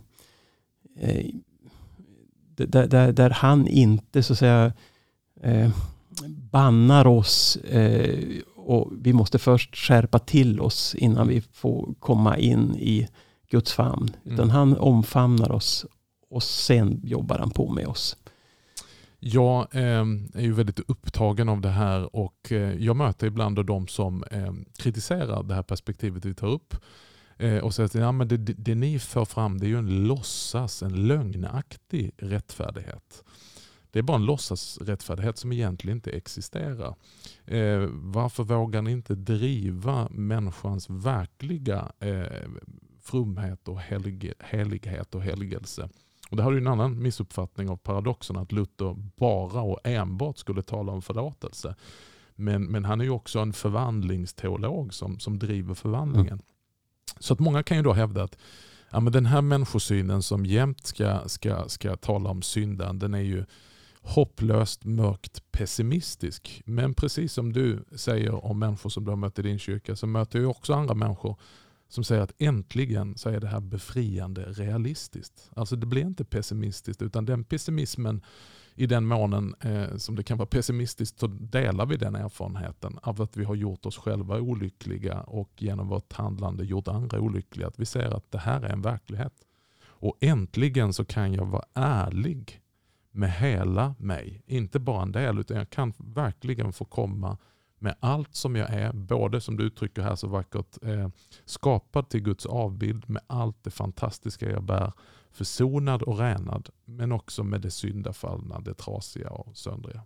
eh, 1.00 1.26
där, 2.56 2.88
där, 2.88 3.12
där, 3.12 3.30
han 3.30 3.68
inte 3.68 4.24
så 4.24 4.34
att 4.34 4.40
säga 4.40 4.74
eh, 5.42 5.70
bannar 6.52 7.08
oss 7.08 7.56
eh, 7.56 8.20
och 8.56 8.92
vi 9.02 9.14
måste 9.14 9.40
först 9.40 9.76
skärpa 9.76 10.20
till 10.20 10.60
oss 10.60 10.96
innan 10.96 11.28
vi 11.28 11.42
får 11.42 11.94
komma 12.00 12.38
in 12.38 12.76
i 12.76 13.08
Guds 13.50 13.74
famn. 13.74 14.12
Utan 14.24 14.40
mm. 14.40 14.50
han 14.50 14.78
omfamnar 14.78 15.52
oss 15.52 15.86
och 16.30 16.44
sen 16.44 17.02
jobbar 17.04 17.40
han 17.40 17.50
på 17.50 17.72
med 17.72 17.88
oss. 17.88 18.18
Jag 19.20 19.76
eh, 19.76 20.06
är 20.34 20.42
ju 20.42 20.54
väldigt 20.54 20.80
upptagen 20.80 21.50
av 21.50 21.62
det 21.62 21.70
här 21.70 22.16
och 22.16 22.52
eh, 22.52 22.74
jag 22.74 22.96
möter 22.96 23.28
ibland 23.28 23.66
de 23.66 23.88
som 23.88 24.24
eh, 24.32 24.54
kritiserar 24.78 25.44
det 25.44 25.56
här 25.56 25.64
perspektivet 25.64 26.26
vi 26.26 26.34
tar 26.34 26.48
upp 26.48 26.76
och 27.64 27.74
säger 27.74 27.86
att 27.86 27.96
ja, 27.96 28.12
men 28.12 28.28
det, 28.28 28.38
det, 28.38 28.76
ni 28.76 29.00
för 29.00 29.26
fram 29.26 29.58
det 29.58 29.66
är 29.66 29.68
ju 29.68 29.78
en 29.78 30.08
låtsas, 30.08 30.84
en 30.84 31.08
lögnaktig 31.08 32.12
rättfärdighet. 32.18 33.24
Det 33.92 34.00
är 34.00 34.04
bara 34.04 34.18
en 34.18 34.26
låtsasrättfärdighet 34.26 35.38
som 35.38 35.52
egentligen 35.52 35.98
inte 35.98 36.12
existerar. 36.12 36.96
Eh, 37.46 37.90
varför 37.92 38.44
vågar 38.44 38.82
ni 38.82 38.92
inte 38.92 39.16
driva 39.16 40.10
människans 40.10 40.90
verkliga 40.90 41.92
eh, 42.00 42.50
fromhet 43.02 43.68
och 43.68 43.82
helig, 43.82 44.34
helighet 44.40 45.16
och 45.16 45.22
helgelse 45.22 45.90
och 46.30 46.38
det 46.38 46.44
har 46.44 46.52
ju 46.52 46.58
en 46.58 46.68
annan 46.68 47.02
missuppfattning 47.02 47.70
av 47.70 47.78
paradoxen 47.78 48.38
att 48.38 48.52
Luther 48.52 48.96
bara 49.16 49.62
och 49.62 49.80
enbart 49.84 50.38
skulle 50.38 50.62
tala 50.62 50.92
om 50.92 51.02
förlåtelse. 51.02 51.76
Men, 52.36 52.64
men 52.64 52.86
han 52.86 53.02
är 53.02 53.06
ju 53.06 53.12
också 53.12 53.40
en 53.40 53.54
förvandlingsteolog 53.54 54.94
som, 54.94 55.20
som 55.20 55.40
driver 55.40 55.74
förvandlingen. 55.74 56.28
Mm. 56.28 56.46
Så 57.20 57.34
att 57.34 57.40
många 57.40 57.64
kan 57.64 57.78
ju 57.78 57.84
då 57.84 57.94
hävda 57.94 58.24
att 58.24 58.38
ja, 58.90 59.00
men 59.00 59.14
den 59.14 59.26
här 59.26 59.42
människosynen 59.42 60.22
som 60.22 60.46
jämt 60.46 60.86
ska, 60.86 61.20
ska, 61.26 61.68
ska 61.68 61.96
tala 61.96 62.30
om 62.30 62.42
syndan, 62.42 63.00
den 63.00 63.14
är 63.14 63.20
ju 63.20 63.46
hopplöst 64.02 64.86
mörkt 64.86 65.52
pessimistisk. 65.52 66.62
Men 66.66 66.94
precis 66.94 67.34
som 67.34 67.54
du 67.54 67.86
säger 67.96 68.46
om 68.46 68.60
människor 68.60 68.90
som 68.90 69.06
du 69.06 69.12
har 69.12 69.16
mött 69.16 69.40
i 69.40 69.42
din 69.42 69.60
kyrka 69.60 69.96
så 69.96 70.08
möter 70.08 70.40
jag 70.40 70.50
också 70.50 70.74
andra 70.74 70.94
människor 70.94 71.36
som 71.90 72.04
säger 72.04 72.22
att 72.22 72.34
äntligen 72.38 73.18
så 73.18 73.30
är 73.30 73.40
det 73.40 73.48
här 73.48 73.60
befriande 73.60 74.42
realistiskt. 74.42 75.50
Alltså 75.56 75.76
det 75.76 75.86
blir 75.86 76.02
inte 76.02 76.26
pessimistiskt 76.26 77.02
utan 77.02 77.26
den 77.26 77.44
pessimismen 77.44 78.22
i 78.76 78.86
den 78.86 79.06
månen 79.06 79.56
eh, 79.60 79.96
som 79.98 80.16
det 80.16 80.24
kan 80.24 80.38
vara 80.38 80.48
pessimistiskt 80.48 81.20
så 81.20 81.28
delar 81.28 81.86
vi 81.86 81.98
den 81.98 82.16
erfarenheten 82.16 83.00
av 83.02 83.22
att 83.22 83.38
vi 83.38 83.44
har 83.44 83.56
gjort 83.56 83.86
oss 83.86 83.98
själva 83.98 84.40
olyckliga 84.40 85.22
och 85.22 85.52
genom 85.58 85.88
vårt 85.88 86.14
handlande 86.14 86.66
gjort 86.66 86.88
andra 86.88 87.20
olyckliga. 87.20 87.68
Att 87.68 87.80
vi 87.80 87.86
ser 87.86 88.16
att 88.16 88.32
det 88.32 88.38
här 88.38 88.62
är 88.62 88.70
en 88.70 88.82
verklighet. 88.82 89.34
Och 89.82 90.18
äntligen 90.20 90.94
så 90.94 91.06
kan 91.06 91.34
jag 91.34 91.46
vara 91.46 91.66
ärlig 91.74 92.62
med 93.12 93.32
hela 93.32 93.96
mig. 94.00 94.44
Inte 94.46 94.80
bara 94.80 95.02
en 95.02 95.12
del 95.12 95.40
utan 95.40 95.58
jag 95.58 95.70
kan 95.70 95.94
verkligen 95.98 96.74
få 96.74 96.86
komma 96.86 97.38
med 97.80 97.96
allt 98.00 98.36
som 98.36 98.56
jag 98.56 98.70
är, 98.70 98.94
både 98.94 99.42
som 99.42 99.58
du 99.58 99.64
uttrycker 99.64 100.02
här 100.02 100.16
så 100.16 100.28
vackert, 100.28 100.78
eh, 100.84 101.10
skapad 101.46 102.10
till 102.10 102.22
Guds 102.22 102.46
avbild 102.46 103.10
med 103.10 103.22
allt 103.28 103.64
det 103.64 103.72
fantastiska 103.72 104.50
jag 104.50 104.64
bär, 104.64 104.92
försonad 105.32 106.02
och 106.02 106.18
ränad, 106.18 106.70
men 106.86 107.12
också 107.12 107.44
med 107.44 107.62
det 107.62 107.72
syndafallna, 107.72 108.60
det 108.60 108.74
trasiga 108.74 109.30
och 109.30 109.58
söndriga. 109.58 110.02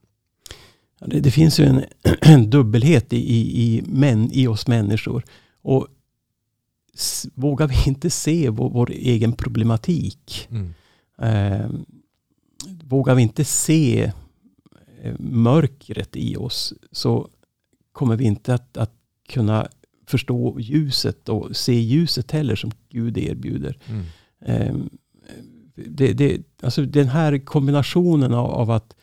Det, 0.99 1.19
det 1.19 1.31
finns 1.31 1.59
ju 1.59 1.65
en, 1.65 1.83
en 2.21 2.49
dubbelhet 2.49 3.13
i, 3.13 3.17
i, 3.17 3.63
i, 3.63 3.81
män, 3.81 4.29
i 4.31 4.47
oss 4.47 4.67
människor. 4.67 5.23
Och 5.62 5.88
vågar 7.33 7.67
vi 7.67 7.75
inte 7.88 8.09
se 8.09 8.49
vår, 8.49 8.69
vår 8.69 8.91
egen 8.91 9.33
problematik, 9.33 10.47
mm. 10.51 10.73
eh, 11.17 11.69
vågar 12.83 13.15
vi 13.15 13.21
inte 13.21 13.45
se 13.45 14.12
eh, 15.01 15.15
mörkret 15.19 16.15
i 16.15 16.36
oss, 16.38 16.73
så 16.91 17.29
kommer 17.93 18.15
vi 18.15 18.23
inte 18.25 18.53
att, 18.53 18.77
att 18.77 18.93
kunna 19.29 19.67
förstå 20.08 20.60
ljuset 20.60 21.29
och 21.29 21.56
se 21.56 21.73
ljuset 21.73 22.32
heller 22.32 22.56
som 22.56 22.71
Gud 22.89 23.17
erbjuder. 23.17 23.77
Mm. 23.86 24.06
Um, 24.69 24.89
det, 25.75 26.13
det, 26.13 26.41
alltså 26.62 26.86
den 26.86 27.08
här 27.08 27.38
kombinationen 27.38 28.34
av, 28.34 28.51
av 28.51 28.71
att 28.71 28.95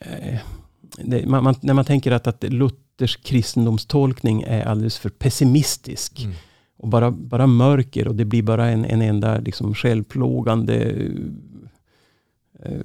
eh, 0.00 0.38
det, 0.98 1.26
man, 1.26 1.44
man, 1.44 1.54
när 1.60 1.74
man 1.74 1.84
tänker 1.84 2.12
att, 2.12 2.26
att 2.26 2.44
Luthers 2.44 3.16
kristendomstolkning 3.16 4.42
är 4.42 4.64
alldeles 4.64 4.98
för 4.98 5.10
pessimistisk 5.10 6.24
mm. 6.24 6.36
och 6.76 6.88
bara, 6.88 7.10
bara 7.10 7.46
mörker 7.46 8.08
och 8.08 8.14
det 8.14 8.24
blir 8.24 8.42
bara 8.42 8.68
en, 8.68 8.84
en 8.84 9.02
enda 9.02 9.38
liksom 9.38 9.74
självplågande 9.74 11.06
eh, 12.62 12.80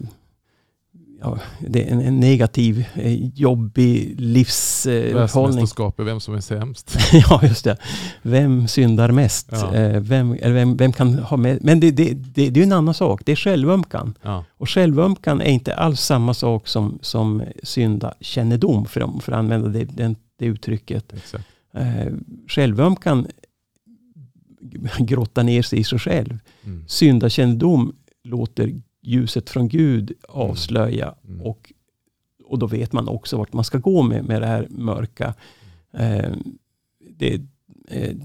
ja, 1.21 1.39
det 1.59 1.83
är 1.83 1.91
en, 1.91 2.01
en 2.01 2.19
negativ, 2.19 2.85
eh, 2.93 3.29
jobbig 3.33 4.21
livshållning. 4.21 5.13
Världsmästerskap 5.13 5.99
är 5.99 6.03
vem 6.03 6.19
som 6.19 6.35
är 6.35 6.41
sämst. 6.41 6.97
ja, 7.13 7.39
just 7.43 7.63
det. 7.63 7.77
Vem 8.21 8.67
syndar 8.67 9.11
mest? 9.11 9.47
Ja. 9.51 9.73
Eh, 9.75 10.01
vem, 10.01 10.33
eller 10.33 10.53
vem, 10.53 10.77
vem 10.77 10.93
kan 10.93 11.19
ha 11.19 11.37
med? 11.37 11.59
Men 11.61 11.79
det, 11.79 11.91
det, 11.91 12.13
det, 12.13 12.49
det 12.49 12.59
är 12.59 12.63
en 12.63 12.71
annan 12.71 12.93
sak. 12.93 13.21
Det 13.25 13.31
är 13.31 13.35
självömkan. 13.35 14.13
Ja. 14.21 14.45
Och 14.49 14.69
självömkan 14.69 15.41
är 15.41 15.51
inte 15.51 15.75
alls 15.75 16.01
samma 16.01 16.33
sak 16.33 16.67
som, 16.67 16.99
som 17.01 17.43
syndakännedom, 17.63 18.85
för, 18.85 19.19
för 19.21 19.31
att 19.31 19.37
använda 19.39 19.69
det, 19.69 19.83
det, 19.83 20.15
det 20.39 20.45
uttrycket. 20.45 21.13
Exakt. 21.13 21.45
Eh, 21.73 22.13
självömkan 22.47 23.27
grottar 24.97 25.43
ner 25.43 25.61
sig 25.61 25.79
i 25.79 25.83
sig 25.83 25.99
själv. 25.99 26.39
Mm. 26.63 26.83
Syndakännedom 26.87 27.95
låter 28.23 28.81
ljuset 29.07 29.49
från 29.49 29.67
Gud 29.67 30.11
avslöja. 30.29 31.15
Mm. 31.27 31.41
Och, 31.41 31.73
och 32.43 32.59
då 32.59 32.67
vet 32.67 32.93
man 32.93 33.07
också 33.07 33.37
vart 33.37 33.53
man 33.53 33.63
ska 33.63 33.77
gå 33.77 34.01
med, 34.01 34.25
med 34.25 34.41
det 34.41 34.47
här 34.47 34.67
mörka. 34.69 35.33
Eh, 35.93 36.31
det, 37.17 37.41
eh, 37.87 38.15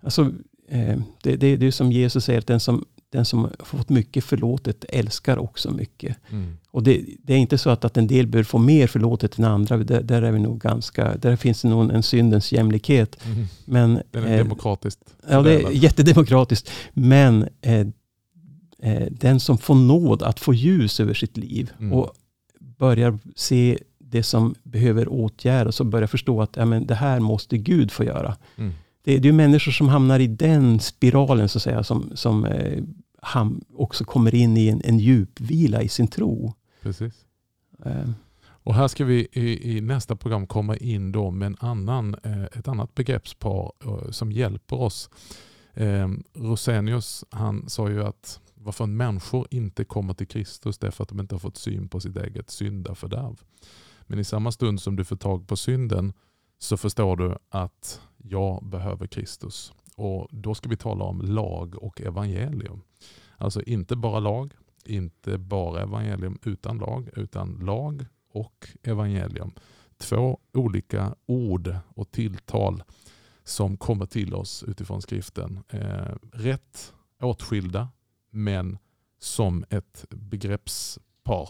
alltså, 0.00 0.32
eh, 0.68 1.00
det, 1.22 1.36
det, 1.36 1.56
det 1.56 1.66
är 1.66 1.70
som 1.70 1.92
Jesus 1.92 2.24
säger, 2.24 2.38
att 2.38 2.46
den 2.46 2.60
som, 2.60 2.84
den 3.10 3.24
som 3.24 3.44
har 3.44 3.64
fått 3.64 3.88
mycket 3.88 4.24
förlåtet 4.24 4.84
älskar 4.88 5.38
också 5.38 5.70
mycket. 5.70 6.16
Mm. 6.30 6.56
Och 6.70 6.82
det, 6.82 7.04
det 7.22 7.34
är 7.34 7.38
inte 7.38 7.58
så 7.58 7.70
att, 7.70 7.84
att 7.84 7.96
en 7.96 8.06
del 8.06 8.26
bör 8.26 8.42
få 8.42 8.58
mer 8.58 8.86
förlåtet 8.86 9.38
än 9.38 9.44
andra. 9.44 9.76
Där, 9.76 10.02
där 10.02 10.22
är 10.22 10.32
vi 10.32 10.38
nog 10.38 10.60
ganska, 10.60 11.16
där 11.16 11.36
finns 11.36 11.62
det 11.62 11.68
nog 11.68 11.90
en 11.90 12.02
syndens 12.02 12.52
jämlikhet. 12.52 13.24
Mm. 13.24 13.46
Men, 13.64 14.02
Den 14.10 14.24
är 14.24 14.32
eh, 14.32 14.38
demokratiskt 14.38 15.14
Ja, 15.28 15.42
det 15.42 15.54
är 15.54 15.70
jättedemokratiskt. 15.70 16.70
Men 16.92 17.48
eh, 17.60 17.86
eh, 18.82 19.06
den 19.10 19.40
som 19.40 19.58
får 19.58 19.74
nåd 19.74 20.22
att 20.22 20.40
få 20.40 20.54
ljus 20.54 21.00
över 21.00 21.14
sitt 21.14 21.36
liv 21.36 21.70
Mm. 21.78 21.92
och 21.92 22.12
börjar 22.78 23.18
se 23.36 23.78
det 23.98 24.22
som 24.22 24.54
behöver 24.62 25.08
åtgärdas 25.08 25.80
och 25.80 25.86
börjar 25.86 26.06
förstå 26.06 26.42
att 26.42 26.56
ja, 26.56 26.64
men 26.64 26.86
det 26.86 26.94
här 26.94 27.20
måste 27.20 27.58
Gud 27.58 27.90
få 27.92 28.04
göra. 28.04 28.36
Mm. 28.56 28.72
Det, 29.04 29.18
det 29.18 29.28
är 29.28 29.32
människor 29.32 29.72
som 29.72 29.88
hamnar 29.88 30.20
i 30.20 30.26
den 30.26 30.80
spiralen 30.80 31.48
så 31.48 31.58
att 31.58 31.62
säga, 31.62 31.84
som, 31.84 32.10
som 32.14 32.44
eh, 32.44 32.82
ham, 33.22 33.60
också 33.74 34.04
kommer 34.04 34.34
in 34.34 34.56
i 34.56 34.68
en, 34.68 34.80
en 34.84 34.98
djup 34.98 35.40
vila 35.40 35.82
i 35.82 35.88
sin 35.88 36.08
tro. 36.08 36.54
Precis. 36.82 37.14
Eh, 37.84 38.10
Och 38.62 38.74
här 38.74 38.88
ska 38.88 39.04
vi 39.04 39.28
i, 39.32 39.76
i 39.76 39.80
nästa 39.80 40.16
program 40.16 40.46
komma 40.46 40.76
in 40.76 41.12
då 41.12 41.30
med 41.30 41.46
en 41.46 41.56
annan, 41.60 42.16
eh, 42.22 42.42
ett 42.44 42.68
annat 42.68 42.94
begreppspar 42.94 43.72
eh, 43.84 44.10
som 44.10 44.32
hjälper 44.32 44.80
oss. 44.80 45.10
Eh, 45.74 46.08
Rosenius 46.34 47.24
han 47.30 47.68
sa 47.68 47.88
ju 47.90 48.04
att 48.04 48.40
varför 48.62 48.86
människor 48.86 49.46
inte 49.50 49.84
kommer 49.84 50.14
till 50.14 50.26
Kristus 50.26 50.78
det 50.78 50.86
är 50.86 50.90
för 50.90 51.02
att 51.02 51.08
de 51.08 51.20
inte 51.20 51.34
har 51.34 51.40
fått 51.40 51.56
syn 51.56 51.88
på 51.88 52.00
sitt 52.00 52.16
eget 52.16 52.50
syndafördärv. 52.50 53.40
Men 54.02 54.18
i 54.18 54.24
samma 54.24 54.52
stund 54.52 54.80
som 54.80 54.96
du 54.96 55.04
får 55.04 55.16
tag 55.16 55.48
på 55.48 55.56
synden 55.56 56.12
så 56.58 56.76
förstår 56.76 57.16
du 57.16 57.38
att 57.48 58.00
jag 58.16 58.64
behöver 58.64 59.06
Kristus. 59.06 59.72
Och 59.96 60.28
då 60.30 60.54
ska 60.54 60.68
vi 60.68 60.76
tala 60.76 61.04
om 61.04 61.20
lag 61.20 61.82
och 61.82 62.00
evangelium. 62.00 62.82
Alltså 63.36 63.62
inte 63.62 63.96
bara 63.96 64.20
lag, 64.20 64.54
inte 64.84 65.38
bara 65.38 65.82
evangelium 65.82 66.38
utan 66.42 66.78
lag, 66.78 67.10
utan 67.16 67.52
lag 67.52 68.06
och 68.32 68.68
evangelium. 68.82 69.52
Två 69.98 70.38
olika 70.52 71.14
ord 71.26 71.76
och 71.94 72.10
tilltal 72.10 72.82
som 73.44 73.76
kommer 73.76 74.06
till 74.06 74.34
oss 74.34 74.64
utifrån 74.68 75.02
skriften. 75.02 75.60
Eh, 75.68 76.14
rätt 76.32 76.94
åtskilda 77.20 77.88
men 78.30 78.78
som 79.18 79.64
ett 79.70 80.04
begreppspar. 80.10 81.48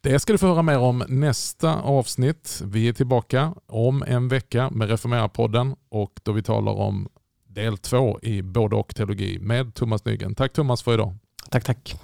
Det 0.00 0.18
ska 0.18 0.32
du 0.32 0.38
få 0.38 0.46
höra 0.46 0.62
mer 0.62 0.78
om 0.78 1.04
nästa 1.08 1.80
avsnitt. 1.80 2.62
Vi 2.64 2.88
är 2.88 2.92
tillbaka 2.92 3.54
om 3.66 4.02
en 4.02 4.28
vecka 4.28 4.70
med 4.70 4.90
Reformera-podden 4.90 5.76
och 5.88 6.20
då 6.22 6.32
vi 6.32 6.42
talar 6.42 6.72
om 6.72 7.08
del 7.46 7.78
två 7.78 8.18
i 8.22 8.42
både 8.42 8.76
och 8.76 8.94
teologi 8.94 9.38
med 9.38 9.74
Thomas 9.74 10.04
Nygren. 10.04 10.34
Tack 10.34 10.52
Thomas 10.52 10.82
för 10.82 10.94
idag. 10.94 11.16
tack, 11.50 11.64
tack. 11.64 12.00